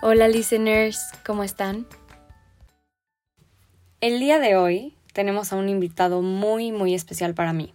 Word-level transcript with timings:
Hola 0.00 0.28
listeners, 0.28 1.10
¿cómo 1.26 1.42
están? 1.42 1.84
El 4.00 4.20
día 4.20 4.38
de 4.38 4.54
hoy 4.54 4.94
tenemos 5.12 5.52
a 5.52 5.56
un 5.56 5.68
invitado 5.68 6.22
muy 6.22 6.70
muy 6.70 6.94
especial 6.94 7.34
para 7.34 7.52
mí. 7.52 7.74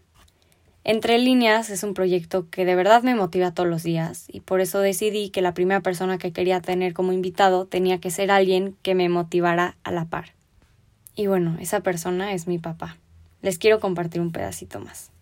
Entre 0.86 1.18
líneas 1.18 1.70
es 1.70 1.84
un 1.84 1.94
proyecto 1.94 2.50
que 2.50 2.64
de 2.64 2.76
verdad 2.76 3.04
me 3.04 3.14
motiva 3.14 3.54
todos 3.54 3.68
los 3.68 3.84
días 3.84 4.24
y 4.30 4.40
por 4.40 4.62
eso 4.62 4.80
decidí 4.80 5.32
que 5.32 5.42
la 5.42 5.54
primera 5.54 5.82
persona 5.82 6.18
que 6.18 6.32
quería 6.32 6.62
tener 6.62 6.94
como 6.94 7.12
invitado 7.12 7.66
tenía 7.66 8.00
que 8.00 8.10
ser 8.10 8.32
alguien 8.32 8.78
que 8.84 8.96
me 8.96 9.10
motivara 9.10 9.76
a 9.84 9.92
la 9.92 10.06
par. 10.06 10.32
Y 11.18 11.28
bueno, 11.28 11.58
esa 11.60 11.82
persona 11.82 12.32
es 12.32 12.48
mi 12.48 12.58
papá. 12.58 12.96
Les 13.42 13.58
quiero 13.58 13.82
compartir 13.82 14.22
un 14.22 14.32
pedacito 14.32 14.80
más. 14.80 15.13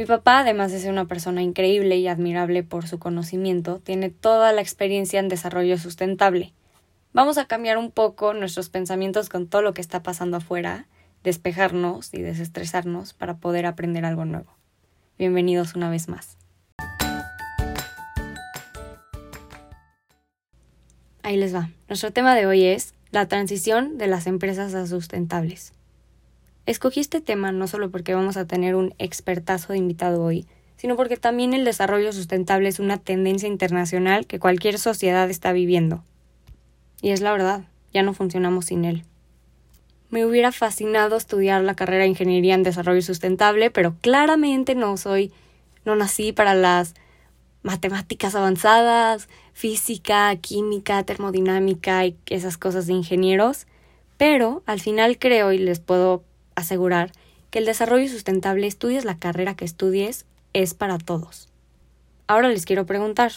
Mi 0.00 0.06
papá, 0.06 0.38
además 0.38 0.72
de 0.72 0.78
ser 0.78 0.90
una 0.90 1.04
persona 1.04 1.42
increíble 1.42 1.98
y 1.98 2.08
admirable 2.08 2.62
por 2.62 2.88
su 2.88 2.98
conocimiento, 2.98 3.80
tiene 3.80 4.08
toda 4.08 4.50
la 4.50 4.62
experiencia 4.62 5.20
en 5.20 5.28
desarrollo 5.28 5.76
sustentable. 5.76 6.54
Vamos 7.12 7.36
a 7.36 7.44
cambiar 7.44 7.76
un 7.76 7.90
poco 7.90 8.32
nuestros 8.32 8.70
pensamientos 8.70 9.28
con 9.28 9.46
todo 9.46 9.60
lo 9.60 9.74
que 9.74 9.82
está 9.82 10.02
pasando 10.02 10.38
afuera, 10.38 10.86
despejarnos 11.22 12.14
y 12.14 12.22
desestresarnos 12.22 13.12
para 13.12 13.36
poder 13.36 13.66
aprender 13.66 14.06
algo 14.06 14.24
nuevo. 14.24 14.56
Bienvenidos 15.18 15.74
una 15.74 15.90
vez 15.90 16.08
más. 16.08 16.38
Ahí 21.22 21.36
les 21.36 21.54
va. 21.54 21.68
Nuestro 21.90 22.10
tema 22.10 22.34
de 22.34 22.46
hoy 22.46 22.64
es 22.64 22.94
la 23.10 23.28
transición 23.28 23.98
de 23.98 24.06
las 24.06 24.26
empresas 24.26 24.72
a 24.74 24.86
sustentables. 24.86 25.74
Escogí 26.70 27.00
este 27.00 27.20
tema 27.20 27.50
no 27.50 27.66
solo 27.66 27.90
porque 27.90 28.14
vamos 28.14 28.36
a 28.36 28.46
tener 28.46 28.76
un 28.76 28.94
expertazo 29.00 29.72
de 29.72 29.80
invitado 29.80 30.22
hoy, 30.22 30.46
sino 30.76 30.94
porque 30.94 31.16
también 31.16 31.52
el 31.52 31.64
desarrollo 31.64 32.12
sustentable 32.12 32.68
es 32.68 32.78
una 32.78 32.96
tendencia 32.96 33.48
internacional 33.48 34.24
que 34.24 34.38
cualquier 34.38 34.78
sociedad 34.78 35.28
está 35.30 35.50
viviendo. 35.50 36.04
Y 37.02 37.10
es 37.10 37.22
la 37.22 37.32
verdad, 37.32 37.64
ya 37.92 38.04
no 38.04 38.14
funcionamos 38.14 38.66
sin 38.66 38.84
él. 38.84 39.02
Me 40.10 40.24
hubiera 40.24 40.52
fascinado 40.52 41.16
estudiar 41.16 41.64
la 41.64 41.74
carrera 41.74 42.04
de 42.04 42.10
Ingeniería 42.10 42.54
en 42.54 42.62
Desarrollo 42.62 43.02
Sustentable, 43.02 43.72
pero 43.72 43.96
claramente 44.00 44.76
no 44.76 44.96
soy, 44.96 45.32
no 45.84 45.96
nací 45.96 46.30
para 46.30 46.54
las 46.54 46.94
matemáticas 47.64 48.36
avanzadas, 48.36 49.28
física, 49.54 50.36
química, 50.36 51.02
termodinámica 51.02 52.06
y 52.06 52.16
esas 52.26 52.56
cosas 52.56 52.86
de 52.86 52.92
ingenieros, 52.92 53.66
pero 54.16 54.62
al 54.66 54.78
final 54.78 55.18
creo 55.18 55.50
y 55.50 55.58
les 55.58 55.80
puedo 55.80 56.22
asegurar 56.60 57.12
que 57.50 57.58
el 57.58 57.66
desarrollo 57.66 58.08
sustentable, 58.08 58.66
estudies 58.66 59.04
la 59.04 59.18
carrera 59.18 59.54
que 59.54 59.64
estudies, 59.64 60.26
es 60.52 60.74
para 60.74 60.98
todos. 60.98 61.48
Ahora 62.26 62.48
les 62.48 62.64
quiero 62.64 62.86
preguntar, 62.86 63.32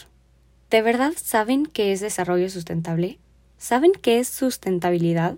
¿de 0.70 0.82
verdad 0.82 1.12
saben 1.16 1.66
qué 1.66 1.92
es 1.92 2.00
desarrollo 2.00 2.48
sustentable? 2.48 3.18
¿Saben 3.58 3.92
qué 3.92 4.20
es 4.20 4.28
sustentabilidad? 4.28 5.36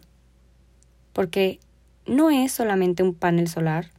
Porque 1.12 1.58
no 2.06 2.30
es 2.30 2.52
solamente 2.52 3.02
un 3.02 3.14
panel 3.14 3.48
solar, 3.48 3.90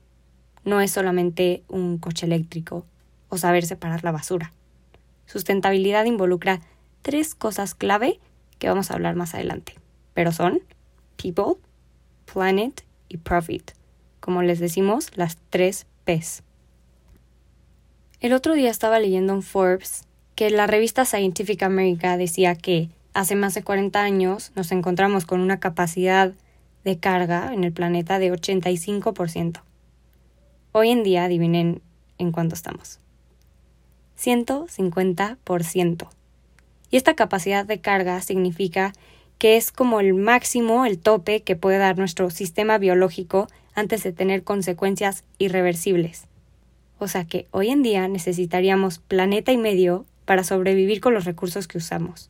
no 0.64 0.82
es 0.82 0.92
solamente 0.92 1.64
un 1.68 1.98
coche 1.98 2.26
eléctrico 2.26 2.86
o 3.30 3.38
saber 3.38 3.66
separar 3.66 4.04
la 4.04 4.12
basura. 4.12 4.54
Sustentabilidad 5.26 6.06
involucra 6.06 6.62
tres 7.02 7.36
cosas 7.36 7.74
clave 7.74 8.20
que 8.60 8.70
vamos 8.70 8.90
a 8.90 8.94
hablar 8.94 9.16
más 9.16 9.34
adelante, 9.34 9.76
pero 10.14 10.32
son 10.32 10.62
people, 11.16 11.56
planet 12.32 12.84
y 13.10 13.18
profit, 13.18 13.72
como 14.20 14.44
les 14.44 14.60
decimos, 14.60 15.16
las 15.16 15.38
tres 15.50 15.86
P's. 16.06 16.44
El 18.20 18.34
otro 18.34 18.54
día 18.54 18.70
estaba 18.72 19.00
leyendo 19.00 19.34
en 19.34 19.44
Forbes 19.44 20.06
que 20.36 20.50
la 20.50 20.68
revista 20.68 21.06
Scientific 21.06 21.64
America 21.64 22.18
decía 22.18 22.56
que 22.56 22.90
hace 23.14 23.36
más 23.36 23.54
de 23.54 23.64
40 23.64 24.02
años 24.02 24.52
nos 24.56 24.72
encontramos 24.72 25.26
con 25.26 25.40
una 25.40 25.60
capacidad 25.60 26.34
de 26.84 26.98
carga 27.00 27.54
en 27.54 27.64
el 27.64 27.74
planeta 27.74 28.20
de 28.20 28.32
85%. 28.32 29.62
Hoy 30.72 30.90
en 30.90 31.04
día, 31.04 31.26
adivinen 31.26 31.82
en 32.18 32.32
cuánto 32.32 32.56
estamos. 32.56 33.00
150%. 34.20 36.08
Y 36.90 36.98
esta 36.98 37.16
capacidad 37.16 37.66
de 37.66 37.82
carga 37.82 38.22
significa 38.22 38.94
que 39.38 39.58
es 39.58 39.72
como 39.72 40.00
el 40.00 40.14
máximo, 40.14 40.86
el 40.86 41.00
tope 41.00 41.42
que 41.42 41.56
puede 41.56 41.78
dar 41.78 41.98
nuestro 41.98 42.30
sistema 42.30 42.78
biológico 42.78 43.48
antes 43.76 44.04
de 44.04 44.12
tener 44.12 44.44
consecuencias 44.44 45.24
irreversibles. 45.38 46.26
O 47.00 47.08
sea 47.08 47.26
que 47.26 47.48
hoy 47.52 47.70
en 47.70 47.84
día 47.84 48.08
necesitaríamos 48.08 49.00
planeta 49.00 49.52
y 49.52 49.58
medio 49.58 50.06
para 50.26 50.44
sobrevivir 50.44 51.00
con 51.00 51.14
los 51.14 51.26
recursos 51.26 51.68
que 51.68 51.78
usamos. 51.78 52.30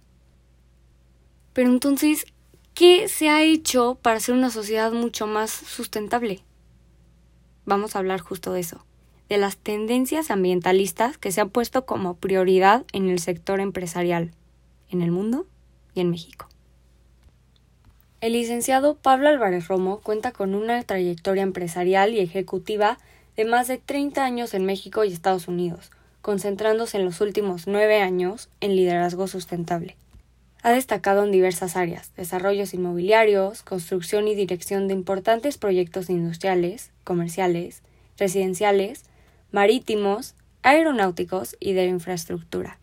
Pero 1.54 1.70
entonces, 1.70 2.26
¿qué 2.74 3.08
se 3.08 3.30
ha 3.30 3.44
hecho 3.44 3.98
para 4.02 4.20
ser 4.20 4.36
una 4.36 4.50
sociedad 4.50 4.92
mucho 4.92 5.26
más 5.26 5.52
sustentable? 5.52 6.42
Vamos 7.66 7.96
a 7.96 8.00
hablar 8.00 8.20
justo 8.20 8.52
de 8.52 8.60
eso, 8.60 8.86
de 9.30 9.38
las 9.38 9.58
tendencias 9.58 10.30
ambientalistas 10.32 11.18
que 11.18 11.32
se 11.32 11.42
han 11.42 11.50
puesto 11.50 11.86
como 11.86 12.16
prioridad 12.16 12.86
en 12.92 13.10
el 13.10 13.20
sector 13.20 13.62
empresarial, 13.62 14.32
en 14.90 15.02
el 15.02 15.12
mundo 15.12 15.48
y 15.96 16.02
en 16.02 16.12
México. 16.12 16.48
El 18.20 18.34
licenciado 18.34 18.96
Pablo 18.96 19.30
Álvarez 19.30 19.68
Romo 19.68 20.00
cuenta 20.00 20.32
con 20.32 20.56
una 20.56 20.82
trayectoria 20.82 21.44
empresarial 21.44 22.16
y 22.16 22.20
ejecutiva 22.20 22.98
de 23.36 23.46
más 23.46 23.68
de 23.68 23.78
30 23.78 24.26
años 24.26 24.56
en 24.56 24.66
México 24.66 25.04
y 25.04 25.14
Estados 25.14 25.48
Unidos, 25.48 25.92
concentrándose 26.24 26.98
en 26.98 27.06
los 27.06 27.22
últimos 27.22 27.68
nueve 27.68 28.02
años 28.02 28.50
en 28.60 28.76
liderazgo 28.76 29.28
sustentable. 29.28 29.98
Ha 30.64 30.72
destacado 30.72 31.26
en 31.26 31.32
diversas 31.32 31.78
áreas, 31.78 32.12
desarrollos 32.18 32.74
inmobiliarios, 32.74 33.62
construcción 33.62 34.28
y 34.28 34.34
dirección 34.34 34.88
de 34.88 34.96
importantes 34.96 35.60
proyectos 35.60 36.10
industriales, 36.10 36.90
comerciales, 37.04 37.84
residenciales, 38.18 39.04
marítimos, 39.52 40.34
aeronáuticos 40.64 41.56
y 41.60 41.74
de 41.74 41.86
infraestructura. 41.86 42.80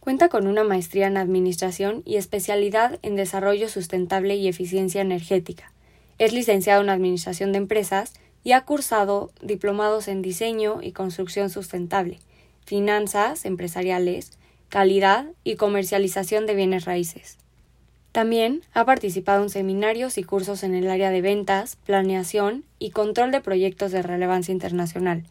Cuenta 0.00 0.30
con 0.30 0.46
una 0.46 0.64
maestría 0.64 1.08
en 1.08 1.18
Administración 1.18 2.02
y 2.06 2.16
especialidad 2.16 2.98
en 3.02 3.16
Desarrollo 3.16 3.68
Sustentable 3.68 4.34
y 4.36 4.48
Eficiencia 4.48 5.02
Energética. 5.02 5.72
Es 6.16 6.32
licenciado 6.32 6.80
en 6.80 6.88
Administración 6.88 7.52
de 7.52 7.58
Empresas 7.58 8.14
y 8.42 8.52
ha 8.52 8.64
cursado 8.64 9.30
diplomados 9.42 10.08
en 10.08 10.22
Diseño 10.22 10.80
y 10.82 10.92
Construcción 10.92 11.50
Sustentable, 11.50 12.18
Finanzas 12.64 13.44
Empresariales, 13.44 14.38
Calidad 14.70 15.26
y 15.44 15.56
Comercialización 15.56 16.46
de 16.46 16.54
Bienes 16.54 16.86
Raíces. 16.86 17.36
También 18.10 18.62
ha 18.72 18.86
participado 18.86 19.42
en 19.42 19.50
seminarios 19.50 20.16
y 20.16 20.24
cursos 20.24 20.62
en 20.62 20.74
el 20.74 20.88
área 20.88 21.10
de 21.10 21.20
ventas, 21.20 21.76
planeación 21.76 22.64
y 22.78 22.90
control 22.90 23.32
de 23.32 23.42
proyectos 23.42 23.92
de 23.92 24.00
relevancia 24.00 24.52
internacional. 24.52 25.24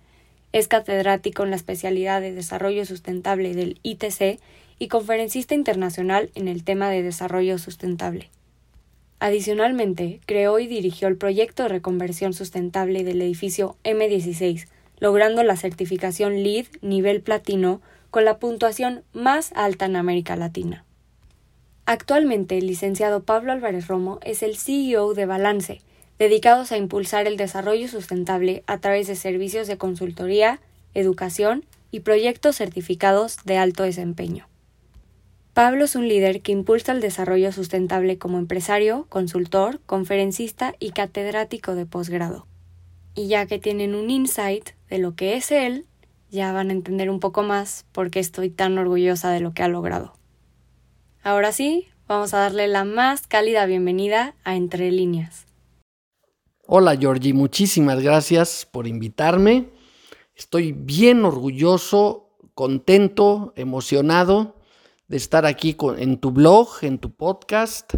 Es 0.51 0.67
catedrático 0.67 1.43
en 1.43 1.51
la 1.51 1.55
especialidad 1.55 2.21
de 2.21 2.33
Desarrollo 2.33 2.85
Sustentable 2.85 3.53
del 3.53 3.79
ITC 3.83 4.39
y 4.79 4.87
conferencista 4.87 5.53
internacional 5.53 6.31
en 6.33 6.47
el 6.47 6.63
tema 6.63 6.89
de 6.89 7.03
desarrollo 7.03 7.59
sustentable. 7.59 8.29
Adicionalmente, 9.19 10.21
creó 10.25 10.59
y 10.59 10.67
dirigió 10.67 11.07
el 11.09 11.17
proyecto 11.17 11.63
de 11.63 11.69
reconversión 11.69 12.33
sustentable 12.33 13.03
del 13.03 13.21
edificio 13.21 13.75
M16, 13.83 14.67
logrando 14.99 15.43
la 15.43 15.57
certificación 15.57 16.41
LEED 16.41 16.67
nivel 16.81 17.21
platino 17.21 17.81
con 18.11 18.25
la 18.25 18.39
puntuación 18.39 19.03
más 19.13 19.51
alta 19.55 19.85
en 19.85 19.97
América 19.97 20.35
Latina. 20.35 20.85
Actualmente, 21.85 22.57
el 22.57 22.67
licenciado 22.67 23.23
Pablo 23.23 23.51
Álvarez 23.51 23.87
Romo 23.87 24.19
es 24.23 24.41
el 24.41 24.55
CEO 24.57 25.13
de 25.13 25.25
Balance, 25.25 25.81
dedicados 26.19 26.71
a 26.71 26.77
impulsar 26.77 27.25
el 27.27 27.37
desarrollo 27.37 27.87
sustentable 27.87 28.63
a 28.67 28.77
través 28.79 29.07
de 29.07 29.15
servicios 29.15 29.67
de 29.67 29.77
consultoría, 29.77 30.59
educación 30.93 31.65
y 31.91 32.01
proyectos 32.01 32.57
certificados 32.57 33.37
de 33.45 33.57
alto 33.57 33.83
desempeño. 33.83 34.47
Pablo 35.53 35.85
es 35.85 35.95
un 35.95 36.07
líder 36.07 36.41
que 36.41 36.51
impulsa 36.51 36.91
el 36.91 37.01
desarrollo 37.01 37.51
sustentable 37.51 38.17
como 38.17 38.37
empresario, 38.37 39.07
consultor, 39.09 39.79
conferencista 39.85 40.75
y 40.79 40.91
catedrático 40.91 41.73
de 41.73 41.85
posgrado. 41.85 42.45
Y 43.15 43.27
ya 43.27 43.45
que 43.45 43.57
tienen 43.57 43.95
un 43.95 44.09
insight 44.09 44.69
de 44.89 44.99
lo 44.99 45.15
que 45.15 45.35
es 45.35 45.51
él, 45.51 45.85
ya 46.29 46.51
van 46.53 46.69
a 46.69 46.73
entender 46.73 47.09
un 47.09 47.19
poco 47.19 47.43
más 47.43 47.85
por 47.91 48.11
qué 48.11 48.19
estoy 48.19 48.49
tan 48.49 48.77
orgullosa 48.77 49.31
de 49.31 49.39
lo 49.39 49.53
que 49.53 49.63
ha 49.63 49.67
logrado. 49.67 50.13
Ahora 51.23 51.51
sí, 51.51 51.87
vamos 52.07 52.33
a 52.33 52.39
darle 52.39 52.67
la 52.67 52.85
más 52.85 53.25
cálida 53.25 53.65
bienvenida 53.65 54.35
a 54.43 54.55
Entre 54.55 54.91
Líneas. 54.91 55.48
Hola 56.71 56.95
Georgie, 56.95 57.33
muchísimas 57.33 57.99
gracias 57.99 58.67
por 58.71 58.85
invitarme. 58.85 59.71
Estoy 60.35 60.71
bien 60.71 61.25
orgulloso, 61.25 62.37
contento, 62.53 63.53
emocionado 63.55 64.55
de 65.07 65.17
estar 65.17 65.47
aquí 65.47 65.75
en 65.97 66.19
tu 66.19 66.29
blog, 66.29 66.67
en 66.83 66.99
tu 66.99 67.09
podcast 67.15 67.95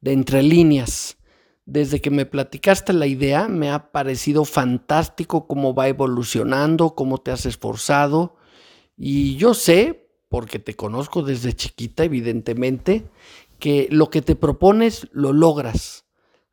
de 0.00 0.12
Entre 0.12 0.42
Líneas. 0.42 1.18
Desde 1.66 2.00
que 2.00 2.10
me 2.10 2.24
platicaste 2.24 2.94
la 2.94 3.06
idea, 3.06 3.48
me 3.48 3.70
ha 3.70 3.92
parecido 3.92 4.46
fantástico 4.46 5.46
cómo 5.46 5.74
va 5.74 5.88
evolucionando, 5.88 6.94
cómo 6.94 7.18
te 7.18 7.32
has 7.32 7.44
esforzado. 7.44 8.36
Y 8.96 9.36
yo 9.36 9.52
sé, 9.52 10.08
porque 10.30 10.58
te 10.58 10.72
conozco 10.72 11.20
desde 11.20 11.52
chiquita, 11.52 12.04
evidentemente, 12.04 13.10
que 13.58 13.88
lo 13.90 14.08
que 14.08 14.22
te 14.22 14.36
propones 14.36 15.06
lo 15.12 15.34
logras. 15.34 16.05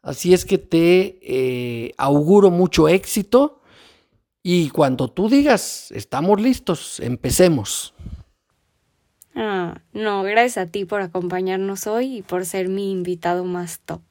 Así 0.03 0.33
es 0.33 0.43
que 0.43 0.57
te 0.57 1.17
eh, 1.21 1.93
auguro 1.97 2.51
mucho 2.51 2.89
éxito 2.89 3.61
y 4.43 4.69
cuando 4.69 5.07
tú 5.07 5.29
digas, 5.29 5.91
estamos 5.91 6.41
listos, 6.41 6.99
empecemos. 6.99 7.93
Ah, 9.33 9.81
no, 9.93 10.23
gracias 10.23 10.57
a 10.57 10.69
ti 10.69 10.83
por 10.83 11.01
acompañarnos 11.01 11.87
hoy 11.87 12.17
y 12.17 12.21
por 12.21 12.45
ser 12.45 12.67
mi 12.67 12.91
invitado 12.91 13.45
más 13.45 13.79
top. 13.79 14.01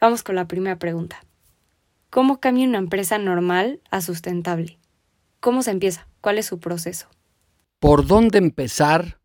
Vamos 0.00 0.22
con 0.22 0.34
la 0.34 0.48
primera 0.48 0.78
pregunta. 0.78 1.22
¿Cómo 2.08 2.40
cambia 2.40 2.66
una 2.66 2.78
empresa 2.78 3.18
normal 3.18 3.82
a 3.90 4.00
sustentable? 4.00 4.78
¿Cómo 5.40 5.62
se 5.62 5.72
empieza? 5.72 6.08
¿Cuál 6.22 6.38
es 6.38 6.46
su 6.46 6.58
proceso? 6.58 7.08
¿Por 7.78 8.06
dónde 8.06 8.38
empezar 8.38 9.20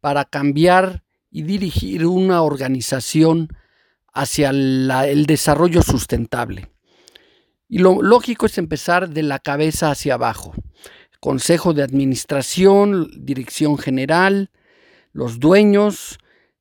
para 0.00 0.24
cambiar 0.24 1.04
y 1.30 1.42
dirigir 1.42 2.06
una 2.06 2.40
organización 2.40 3.50
hacia 4.16 4.50
el 4.50 5.26
desarrollo 5.26 5.82
sustentable? 5.82 6.70
Y 7.68 7.78
lo 7.78 8.00
lógico 8.00 8.46
es 8.46 8.58
empezar 8.58 9.08
de 9.10 9.22
la 9.22 9.38
cabeza 9.38 9.90
hacia 9.90 10.14
abajo. 10.14 10.54
Consejo 11.20 11.74
de 11.74 11.82
Administración, 11.82 13.10
Dirección 13.16 13.78
General, 13.78 14.50
los 15.12 15.40
dueños. 15.40 16.18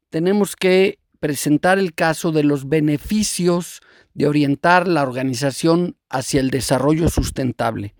Tenemos 0.10 0.56
que 0.56 1.00
presentar 1.19 1.78
el 1.78 1.94
caso 1.94 2.31
de 2.31 2.44
los 2.44 2.68
beneficios 2.68 3.81
de 4.13 4.28
orientar 4.28 4.88
la 4.88 5.04
organización 5.04 5.98
hacia 6.10 6.40
el 6.40 6.50
desarrollo 6.50 7.10
sustentable. 7.10 7.96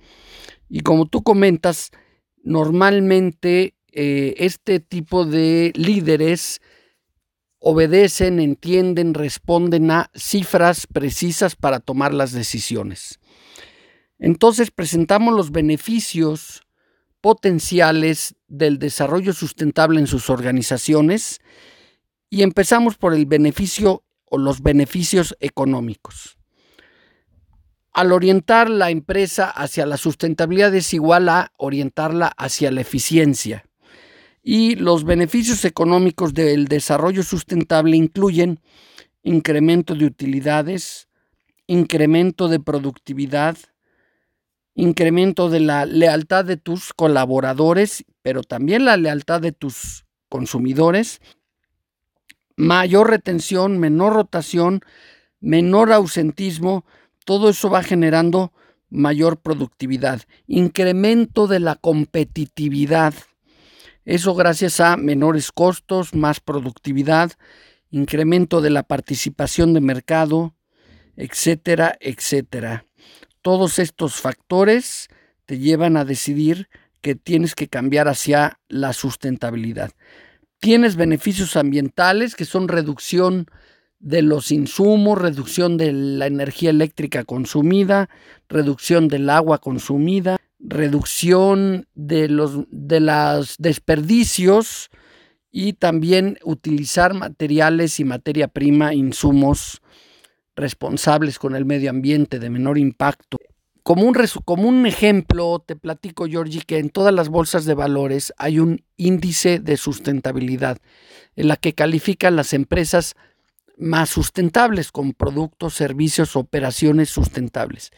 Y 0.70 0.80
como 0.80 1.08
tú 1.08 1.22
comentas, 1.22 1.92
normalmente 2.44 3.76
eh, 3.92 4.34
este 4.38 4.80
tipo 4.80 5.26
de 5.26 5.72
líderes 5.76 6.62
obedecen, 7.68 8.40
entienden, 8.40 9.16
responden 9.16 9.90
a 9.90 10.12
cifras 10.14 10.86
precisas 10.86 11.56
para 11.56 11.80
tomar 11.80 12.14
las 12.14 12.32
decisiones. 12.32 13.20
Entonces 14.20 14.70
presentamos 14.70 15.34
los 15.34 15.50
beneficios 15.52 16.62
potenciales 17.22 18.36
del 18.48 18.78
desarrollo 18.78 19.34
sustentable 19.34 20.00
en 20.00 20.06
sus 20.06 20.30
organizaciones 20.30 21.40
y 22.30 22.44
empezamos 22.44 22.98
por 22.98 23.16
el 23.16 23.26
beneficio 23.26 24.04
o 24.26 24.38
los 24.38 24.62
beneficios 24.62 25.36
económicos. 25.40 26.38
Al 27.94 28.12
orientar 28.12 28.70
la 28.70 28.92
empresa 28.92 29.50
hacia 29.50 29.88
la 29.88 29.98
sustentabilidad 29.98 30.76
es 30.76 30.94
igual 30.94 31.30
a 31.30 31.52
orientarla 31.58 32.28
hacia 32.28 32.70
la 32.70 32.82
eficiencia 32.82 33.66
y 34.48 34.76
los 34.76 35.06
beneficios 35.06 35.66
económicos 35.66 36.36
del 36.36 36.68
desarrollo 36.68 37.24
sustentable 37.24 37.98
incluyen 37.98 38.60
incremento 39.24 39.96
de 39.96 40.06
utilidades, 40.06 41.10
incremento 41.66 42.48
de 42.48 42.60
productividad, 42.60 43.58
incremento 44.76 45.50
de 45.50 45.62
la 45.62 45.88
lealtad 45.88 46.46
de 46.46 46.58
tus 46.58 46.94
colaboradores, 46.94 48.06
pero 48.22 48.44
también 48.44 48.86
la 48.86 48.98
lealtad 48.98 49.42
de 49.42 49.52
tus 49.52 50.06
consumidores, 50.30 51.22
mayor 52.56 53.10
retención, 53.10 53.80
menor 53.80 54.14
rotación, 54.14 54.82
menor 55.40 55.92
ausentismo, 55.92 56.86
todo 57.26 57.50
eso 57.50 57.72
va 57.72 57.82
generando 57.82 58.54
mayor 58.92 59.42
productividad, 59.42 60.22
incremento 60.46 61.48
de 61.48 61.62
la 61.62 61.74
competitividad 61.78 63.16
eso 64.06 64.36
gracias 64.36 64.80
a 64.80 64.98
menores 64.98 65.52
costos, 65.52 66.14
más 66.14 66.40
productividad, 66.40 67.32
incremento 67.90 68.62
de 68.62 68.70
la 68.70 68.84
participación 68.84 69.74
de 69.74 69.82
mercado, 69.82 70.54
etcétera, 71.18 71.98
etcétera. 72.00 72.86
Todos 73.42 73.80
estos 73.80 74.16
factores 74.16 75.08
te 75.46 75.58
llevan 75.58 75.98
a 75.98 76.06
decidir 76.06 76.70
que 77.02 77.16
tienes 77.16 77.56
que 77.56 77.68
cambiar 77.68 78.08
hacia 78.08 78.60
la 78.68 78.94
sustentabilidad. 78.94 79.92
Tienes 80.60 80.96
beneficios 80.96 81.56
ambientales 81.56 82.36
que 82.36 82.46
son 82.46 82.68
reducción 82.68 83.48
de 84.00 84.22
los 84.22 84.52
insumos, 84.52 85.20
reducción 85.20 85.78
de 85.78 85.92
la 85.94 86.28
energía 86.28 86.70
eléctrica 86.70 87.24
consumida, 87.24 88.10
reducción 88.50 89.08
del 89.08 89.30
agua 89.30 89.60
consumida, 89.60 90.38
reducción 90.68 91.88
de 91.94 92.28
los 92.30 92.66
de 92.70 93.00
los 93.00 93.56
desperdicios 93.58 94.90
y 95.52 95.74
también 95.74 96.38
utilizar 96.44 97.14
materiales 97.14 98.00
y 98.00 98.04
materia 98.04 98.48
prima, 98.50 98.94
insumos 98.94 99.82
responsables 100.56 101.40
con 101.40 101.56
el 101.56 101.66
medio 101.66 101.90
ambiente 101.90 102.40
de 102.40 102.50
menor 102.50 102.78
impacto. 102.78 103.38
Como 103.84 104.04
un, 104.04 104.16
como 104.46 104.68
un 104.68 104.86
ejemplo, 104.86 105.64
te 105.66 105.76
platico, 105.76 106.26
Georgie, 106.26 106.64
que 106.66 106.80
en 106.80 106.90
todas 106.90 107.14
las 107.14 107.30
bolsas 107.30 107.66
de 107.66 107.76
valores 107.76 108.34
hay 108.38 108.60
un 108.60 108.84
índice 108.98 109.60
de 109.60 109.78
sustentabilidad 109.78 110.80
en 111.36 111.48
la 111.48 111.56
que 111.56 111.74
califican 111.74 112.36
las 112.36 112.54
empresas 112.54 113.16
más 113.78 114.10
sustentables 114.10 114.92
con 114.92 115.14
productos, 115.14 115.74
servicios, 115.74 116.36
operaciones 116.36 117.10
sustentables. 117.10 117.92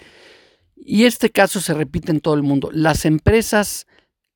Y 0.79 1.05
este 1.05 1.31
caso 1.31 1.59
se 1.59 1.73
repite 1.73 2.11
en 2.11 2.21
todo 2.21 2.33
el 2.33 2.43
mundo. 2.43 2.69
Las 2.71 3.05
empresas 3.05 3.87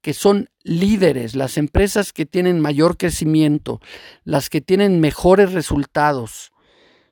que 0.02 0.14
son 0.14 0.50
líderes, 0.64 1.36
las 1.36 1.58
empresas 1.58 2.12
que 2.12 2.26
tienen 2.26 2.60
mayor 2.60 2.98
crecimiento, 2.98 3.80
las 4.24 4.50
que 4.50 4.62
tienen 4.62 5.00
mejores 5.00 5.54
resultados, 5.54 6.52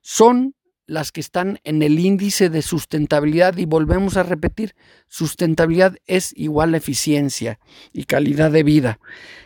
son 0.02 0.56
las 0.88 1.12
que 1.12 1.22
están 1.22 1.60
en 1.64 1.84
el 1.84 2.00
índice 2.00 2.50
de 2.50 2.64
sustentabilidad 2.64 3.58
y 3.58 3.66
volvemos 3.66 4.18
a 4.18 4.24
repetir, 4.24 4.76
sustentabilidad 5.08 5.98
es 6.08 6.34
igual 6.36 6.74
a 6.74 6.78
eficiencia 6.78 7.60
y 7.94 8.06
calidad 8.06 8.50
de 8.50 8.64
vida. 8.64 9.00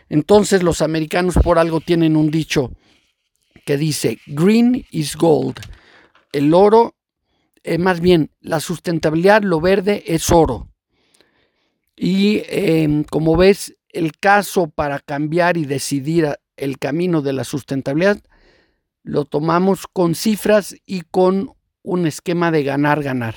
Entonces 0.08 0.64
los 0.64 0.82
americanos 0.82 1.36
por 1.44 1.60
algo 1.60 1.82
tienen 1.82 2.16
un 2.16 2.32
dicho 2.32 2.72
que 3.66 3.78
dice, 3.78 4.20
green 4.26 4.86
is 4.92 5.18
gold, 5.18 5.60
el 6.32 6.54
oro 6.54 6.96
eh, 7.64 7.78
más 7.78 8.02
bien, 8.02 8.32
la 8.42 8.60
sustentabilidad, 8.60 9.42
lo 9.44 9.62
verde 9.62 10.04
es 10.08 10.30
oro. 10.32 10.68
Y 11.96 12.44
em, 12.48 13.04
como 13.04 13.38
ves, 13.38 13.76
el 13.90 14.18
caso 14.18 14.68
para 14.68 15.00
cambiar 15.00 15.58
y 15.58 15.66
decidir 15.66 16.38
el 16.58 16.80
camino 16.80 17.22
de 17.22 17.34
la 17.34 17.44
sustentabilidad 17.44 18.22
lo 19.04 19.26
tomamos 19.26 19.86
con 19.86 20.16
cifras 20.16 20.76
y 20.86 21.02
con 21.02 21.52
un 21.84 22.08
esquema 22.08 22.52
de 22.52 22.64
ganar-ganar. 22.64 23.36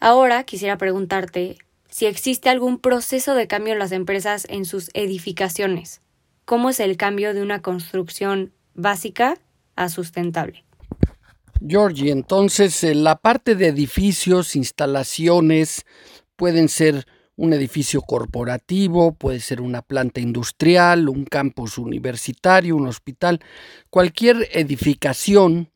Ahora 0.00 0.44
quisiera 0.44 0.76
preguntarte 0.76 1.58
si 1.88 2.06
existe 2.06 2.50
algún 2.50 2.78
proceso 2.78 3.34
de 3.34 3.46
cambio 3.46 3.72
en 3.72 3.78
las 3.78 3.92
empresas 3.92 4.46
en 4.50 4.64
sus 4.64 4.90
edificaciones. 4.92 6.02
¿Cómo 6.44 6.70
es 6.70 6.80
el 6.80 6.96
cambio 6.96 7.32
de 7.32 7.42
una 7.42 7.62
construcción 7.62 8.52
básica 8.74 9.38
a 9.76 9.88
sustentable? 9.88 10.65
Georgie, 11.66 12.10
entonces 12.10 12.82
eh, 12.84 12.94
la 12.94 13.16
parte 13.16 13.54
de 13.54 13.68
edificios, 13.68 14.56
instalaciones, 14.56 15.84
pueden 16.36 16.68
ser 16.68 17.06
un 17.36 17.52
edificio 17.52 18.00
corporativo, 18.00 19.12
puede 19.12 19.40
ser 19.40 19.60
una 19.60 19.82
planta 19.82 20.20
industrial, 20.20 21.08
un 21.08 21.24
campus 21.24 21.78
universitario, 21.78 22.76
un 22.76 22.86
hospital, 22.86 23.40
cualquier 23.90 24.48
edificación 24.52 25.70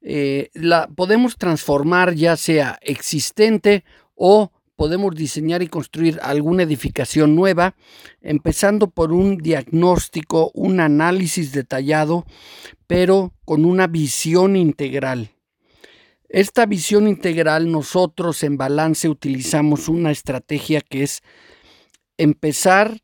eh, 0.00 0.50
la 0.54 0.86
podemos 0.88 1.36
transformar 1.36 2.14
ya 2.14 2.36
sea 2.36 2.78
existente 2.82 3.84
o 4.14 4.52
podemos 4.78 5.16
diseñar 5.16 5.60
y 5.64 5.66
construir 5.66 6.20
alguna 6.22 6.62
edificación 6.62 7.34
nueva, 7.34 7.74
empezando 8.20 8.88
por 8.88 9.12
un 9.12 9.38
diagnóstico, 9.38 10.52
un 10.54 10.78
análisis 10.78 11.50
detallado, 11.50 12.24
pero 12.86 13.34
con 13.44 13.64
una 13.64 13.88
visión 13.88 14.54
integral. 14.54 15.32
Esta 16.28 16.64
visión 16.64 17.08
integral 17.08 17.72
nosotros 17.72 18.44
en 18.44 18.56
balance 18.56 19.08
utilizamos 19.08 19.88
una 19.88 20.12
estrategia 20.12 20.80
que 20.80 21.02
es 21.02 21.22
empezar 22.16 23.00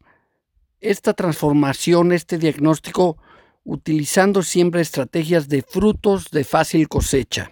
esta 0.80 1.12
transformación, 1.12 2.12
este 2.12 2.38
diagnóstico, 2.38 3.18
utilizando 3.64 4.44
siempre 4.44 4.80
estrategias 4.80 5.48
de 5.48 5.62
frutos 5.62 6.30
de 6.30 6.44
fácil 6.44 6.86
cosecha. 6.86 7.50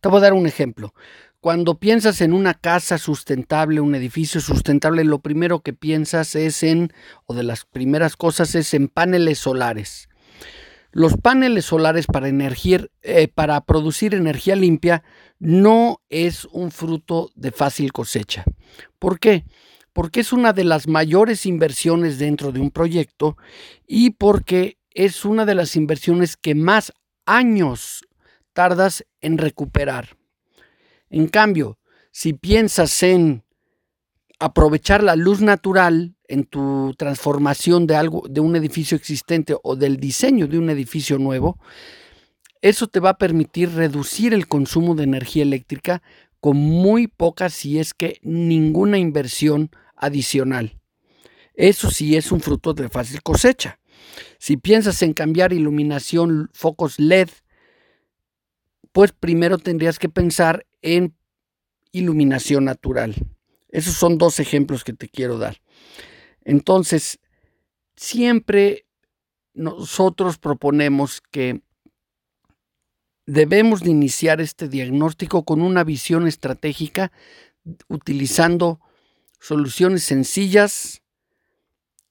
Te 0.00 0.08
voy 0.08 0.18
a 0.18 0.22
dar 0.22 0.32
un 0.32 0.46
ejemplo. 0.46 0.94
Cuando 1.44 1.78
piensas 1.78 2.22
en 2.22 2.32
una 2.32 2.54
casa 2.54 2.96
sustentable, 2.96 3.82
un 3.82 3.94
edificio 3.94 4.40
sustentable, 4.40 5.04
lo 5.04 5.18
primero 5.18 5.60
que 5.60 5.74
piensas 5.74 6.36
es 6.36 6.62
en, 6.62 6.90
o 7.26 7.34
de 7.34 7.42
las 7.42 7.66
primeras 7.66 8.16
cosas 8.16 8.54
es 8.54 8.72
en 8.72 8.88
paneles 8.88 9.40
solares. 9.40 10.08
Los 10.90 11.18
paneles 11.18 11.66
solares 11.66 12.06
para, 12.06 12.30
eh, 12.30 13.28
para 13.28 13.60
producir 13.60 14.14
energía 14.14 14.56
limpia 14.56 15.02
no 15.38 16.00
es 16.08 16.46
un 16.46 16.70
fruto 16.70 17.30
de 17.34 17.50
fácil 17.50 17.92
cosecha. 17.92 18.44
¿Por 18.98 19.20
qué? 19.20 19.44
Porque 19.92 20.20
es 20.20 20.32
una 20.32 20.54
de 20.54 20.64
las 20.64 20.88
mayores 20.88 21.44
inversiones 21.44 22.18
dentro 22.18 22.52
de 22.52 22.60
un 22.60 22.70
proyecto 22.70 23.36
y 23.86 24.12
porque 24.12 24.78
es 24.92 25.26
una 25.26 25.44
de 25.44 25.56
las 25.56 25.76
inversiones 25.76 26.38
que 26.38 26.54
más 26.54 26.90
años 27.26 28.00
tardas 28.54 29.04
en 29.20 29.36
recuperar. 29.36 30.16
En 31.14 31.28
cambio, 31.28 31.78
si 32.10 32.32
piensas 32.32 33.00
en 33.04 33.44
aprovechar 34.40 35.00
la 35.00 35.14
luz 35.14 35.42
natural 35.42 36.16
en 36.26 36.42
tu 36.42 36.92
transformación 36.98 37.86
de 37.86 37.94
algo 37.94 38.24
de 38.28 38.40
un 38.40 38.56
edificio 38.56 38.96
existente 38.96 39.54
o 39.62 39.76
del 39.76 39.98
diseño 39.98 40.48
de 40.48 40.58
un 40.58 40.70
edificio 40.70 41.16
nuevo, 41.18 41.60
eso 42.62 42.88
te 42.88 42.98
va 42.98 43.10
a 43.10 43.18
permitir 43.18 43.70
reducir 43.76 44.34
el 44.34 44.48
consumo 44.48 44.96
de 44.96 45.04
energía 45.04 45.44
eléctrica 45.44 46.02
con 46.40 46.56
muy 46.56 47.06
poca, 47.06 47.48
si 47.48 47.78
es 47.78 47.94
que 47.94 48.18
ninguna 48.22 48.98
inversión 48.98 49.70
adicional. 49.94 50.80
Eso 51.54 51.92
sí 51.92 52.16
es 52.16 52.32
un 52.32 52.40
fruto 52.40 52.74
de 52.74 52.88
fácil 52.88 53.22
cosecha. 53.22 53.78
Si 54.40 54.56
piensas 54.56 55.00
en 55.02 55.12
cambiar 55.12 55.52
iluminación, 55.52 56.50
focos 56.52 56.98
LED, 56.98 57.28
pues 58.94 59.10
primero 59.10 59.58
tendrías 59.58 59.98
que 59.98 60.08
pensar 60.08 60.66
en 60.80 61.16
iluminación 61.90 62.64
natural. 62.64 63.16
Esos 63.70 63.94
son 63.94 64.18
dos 64.18 64.38
ejemplos 64.38 64.84
que 64.84 64.92
te 64.92 65.08
quiero 65.08 65.36
dar. 65.36 65.60
Entonces, 66.44 67.18
siempre 67.96 68.86
nosotros 69.52 70.38
proponemos 70.38 71.20
que 71.32 71.60
debemos 73.26 73.80
de 73.80 73.90
iniciar 73.90 74.40
este 74.40 74.68
diagnóstico 74.68 75.44
con 75.44 75.60
una 75.60 75.82
visión 75.82 76.28
estratégica 76.28 77.10
utilizando 77.88 78.80
soluciones 79.40 80.04
sencillas, 80.04 81.02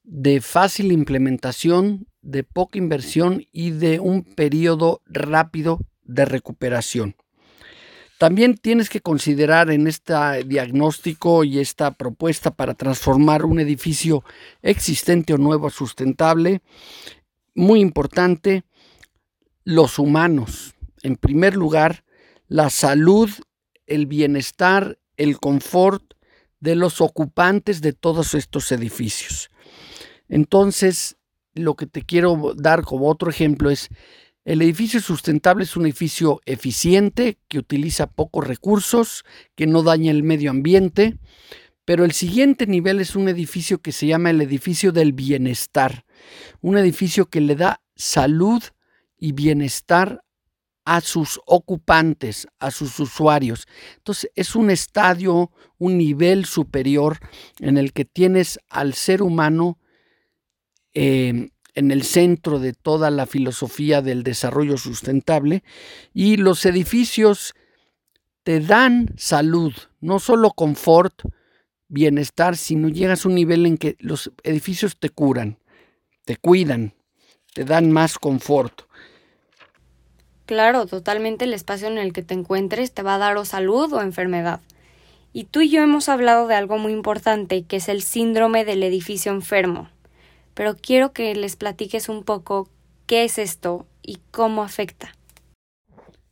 de 0.02 0.42
fácil 0.42 0.92
implementación, 0.92 2.08
de 2.20 2.44
poca 2.44 2.76
inversión 2.76 3.46
y 3.52 3.70
de 3.70 4.00
un 4.00 4.22
periodo 4.22 5.00
rápido 5.06 5.78
de 6.14 6.24
recuperación. 6.24 7.16
También 8.18 8.56
tienes 8.56 8.88
que 8.88 9.00
considerar 9.00 9.70
en 9.70 9.86
este 9.86 10.14
diagnóstico 10.46 11.44
y 11.44 11.58
esta 11.58 11.90
propuesta 11.90 12.52
para 12.52 12.74
transformar 12.74 13.44
un 13.44 13.58
edificio 13.58 14.24
existente 14.62 15.34
o 15.34 15.38
nuevo 15.38 15.68
sustentable, 15.68 16.62
muy 17.54 17.80
importante, 17.80 18.64
los 19.64 19.98
humanos. 19.98 20.74
En 21.02 21.16
primer 21.16 21.56
lugar, 21.56 22.04
la 22.48 22.70
salud, 22.70 23.30
el 23.86 24.06
bienestar, 24.06 24.98
el 25.16 25.38
confort 25.38 26.14
de 26.60 26.76
los 26.76 27.00
ocupantes 27.00 27.80
de 27.80 27.92
todos 27.92 28.34
estos 28.34 28.70
edificios. 28.72 29.50
Entonces, 30.28 31.16
lo 31.54 31.74
que 31.74 31.86
te 31.86 32.02
quiero 32.02 32.54
dar 32.56 32.84
como 32.84 33.08
otro 33.08 33.30
ejemplo 33.30 33.70
es, 33.70 33.88
el 34.44 34.60
edificio 34.60 35.00
sustentable 35.00 35.64
es 35.64 35.76
un 35.76 35.84
edificio 35.84 36.40
eficiente, 36.44 37.38
que 37.48 37.58
utiliza 37.58 38.06
pocos 38.06 38.46
recursos, 38.46 39.24
que 39.54 39.66
no 39.66 39.82
daña 39.82 40.10
el 40.10 40.22
medio 40.22 40.50
ambiente, 40.50 41.18
pero 41.84 42.04
el 42.04 42.12
siguiente 42.12 42.66
nivel 42.66 43.00
es 43.00 43.16
un 43.16 43.28
edificio 43.28 43.80
que 43.80 43.92
se 43.92 44.06
llama 44.06 44.30
el 44.30 44.40
edificio 44.40 44.92
del 44.92 45.12
bienestar, 45.12 46.04
un 46.60 46.76
edificio 46.76 47.26
que 47.26 47.40
le 47.40 47.56
da 47.56 47.82
salud 47.96 48.62
y 49.18 49.32
bienestar 49.32 50.24
a 50.84 51.00
sus 51.00 51.40
ocupantes, 51.46 52.46
a 52.58 52.70
sus 52.70 53.00
usuarios. 53.00 53.66
Entonces 53.96 54.30
es 54.34 54.54
un 54.54 54.70
estadio, 54.70 55.50
un 55.78 55.96
nivel 55.96 56.44
superior 56.44 57.18
en 57.60 57.78
el 57.78 57.92
que 57.92 58.04
tienes 58.04 58.58
al 58.68 58.92
ser 58.92 59.22
humano 59.22 59.78
em, 60.92 61.48
en 61.74 61.90
el 61.90 62.02
centro 62.02 62.58
de 62.58 62.72
toda 62.72 63.10
la 63.10 63.26
filosofía 63.26 64.02
del 64.02 64.22
desarrollo 64.22 64.76
sustentable 64.76 65.64
y 66.12 66.36
los 66.36 66.64
edificios 66.66 67.54
te 68.42 68.60
dan 68.60 69.14
salud, 69.16 69.72
no 70.00 70.18
solo 70.18 70.50
confort, 70.50 71.22
bienestar, 71.88 72.56
sino 72.56 72.88
llegas 72.88 73.24
a 73.24 73.28
un 73.28 73.34
nivel 73.34 73.66
en 73.66 73.78
que 73.78 73.96
los 73.98 74.30
edificios 74.42 74.98
te 74.98 75.10
curan, 75.10 75.58
te 76.24 76.36
cuidan, 76.36 76.94
te 77.54 77.64
dan 77.64 77.90
más 77.90 78.18
confort. 78.18 78.82
Claro, 80.46 80.86
totalmente 80.86 81.46
el 81.46 81.54
espacio 81.54 81.88
en 81.88 81.96
el 81.96 82.12
que 82.12 82.22
te 82.22 82.34
encuentres 82.34 82.92
te 82.92 83.02
va 83.02 83.14
a 83.14 83.18
dar 83.18 83.36
o 83.38 83.44
salud 83.44 83.92
o 83.94 84.02
enfermedad. 84.02 84.60
Y 85.32 85.44
tú 85.44 85.62
y 85.62 85.70
yo 85.70 85.82
hemos 85.82 86.08
hablado 86.08 86.46
de 86.46 86.54
algo 86.54 86.78
muy 86.78 86.92
importante, 86.92 87.64
que 87.64 87.76
es 87.76 87.88
el 87.88 88.02
síndrome 88.02 88.64
del 88.64 88.82
edificio 88.82 89.32
enfermo. 89.32 89.88
Pero 90.54 90.76
quiero 90.76 91.12
que 91.12 91.34
les 91.34 91.56
platiques 91.56 92.08
un 92.08 92.24
poco 92.24 92.68
qué 93.06 93.24
es 93.24 93.38
esto 93.38 93.86
y 94.02 94.18
cómo 94.30 94.62
afecta. 94.62 95.14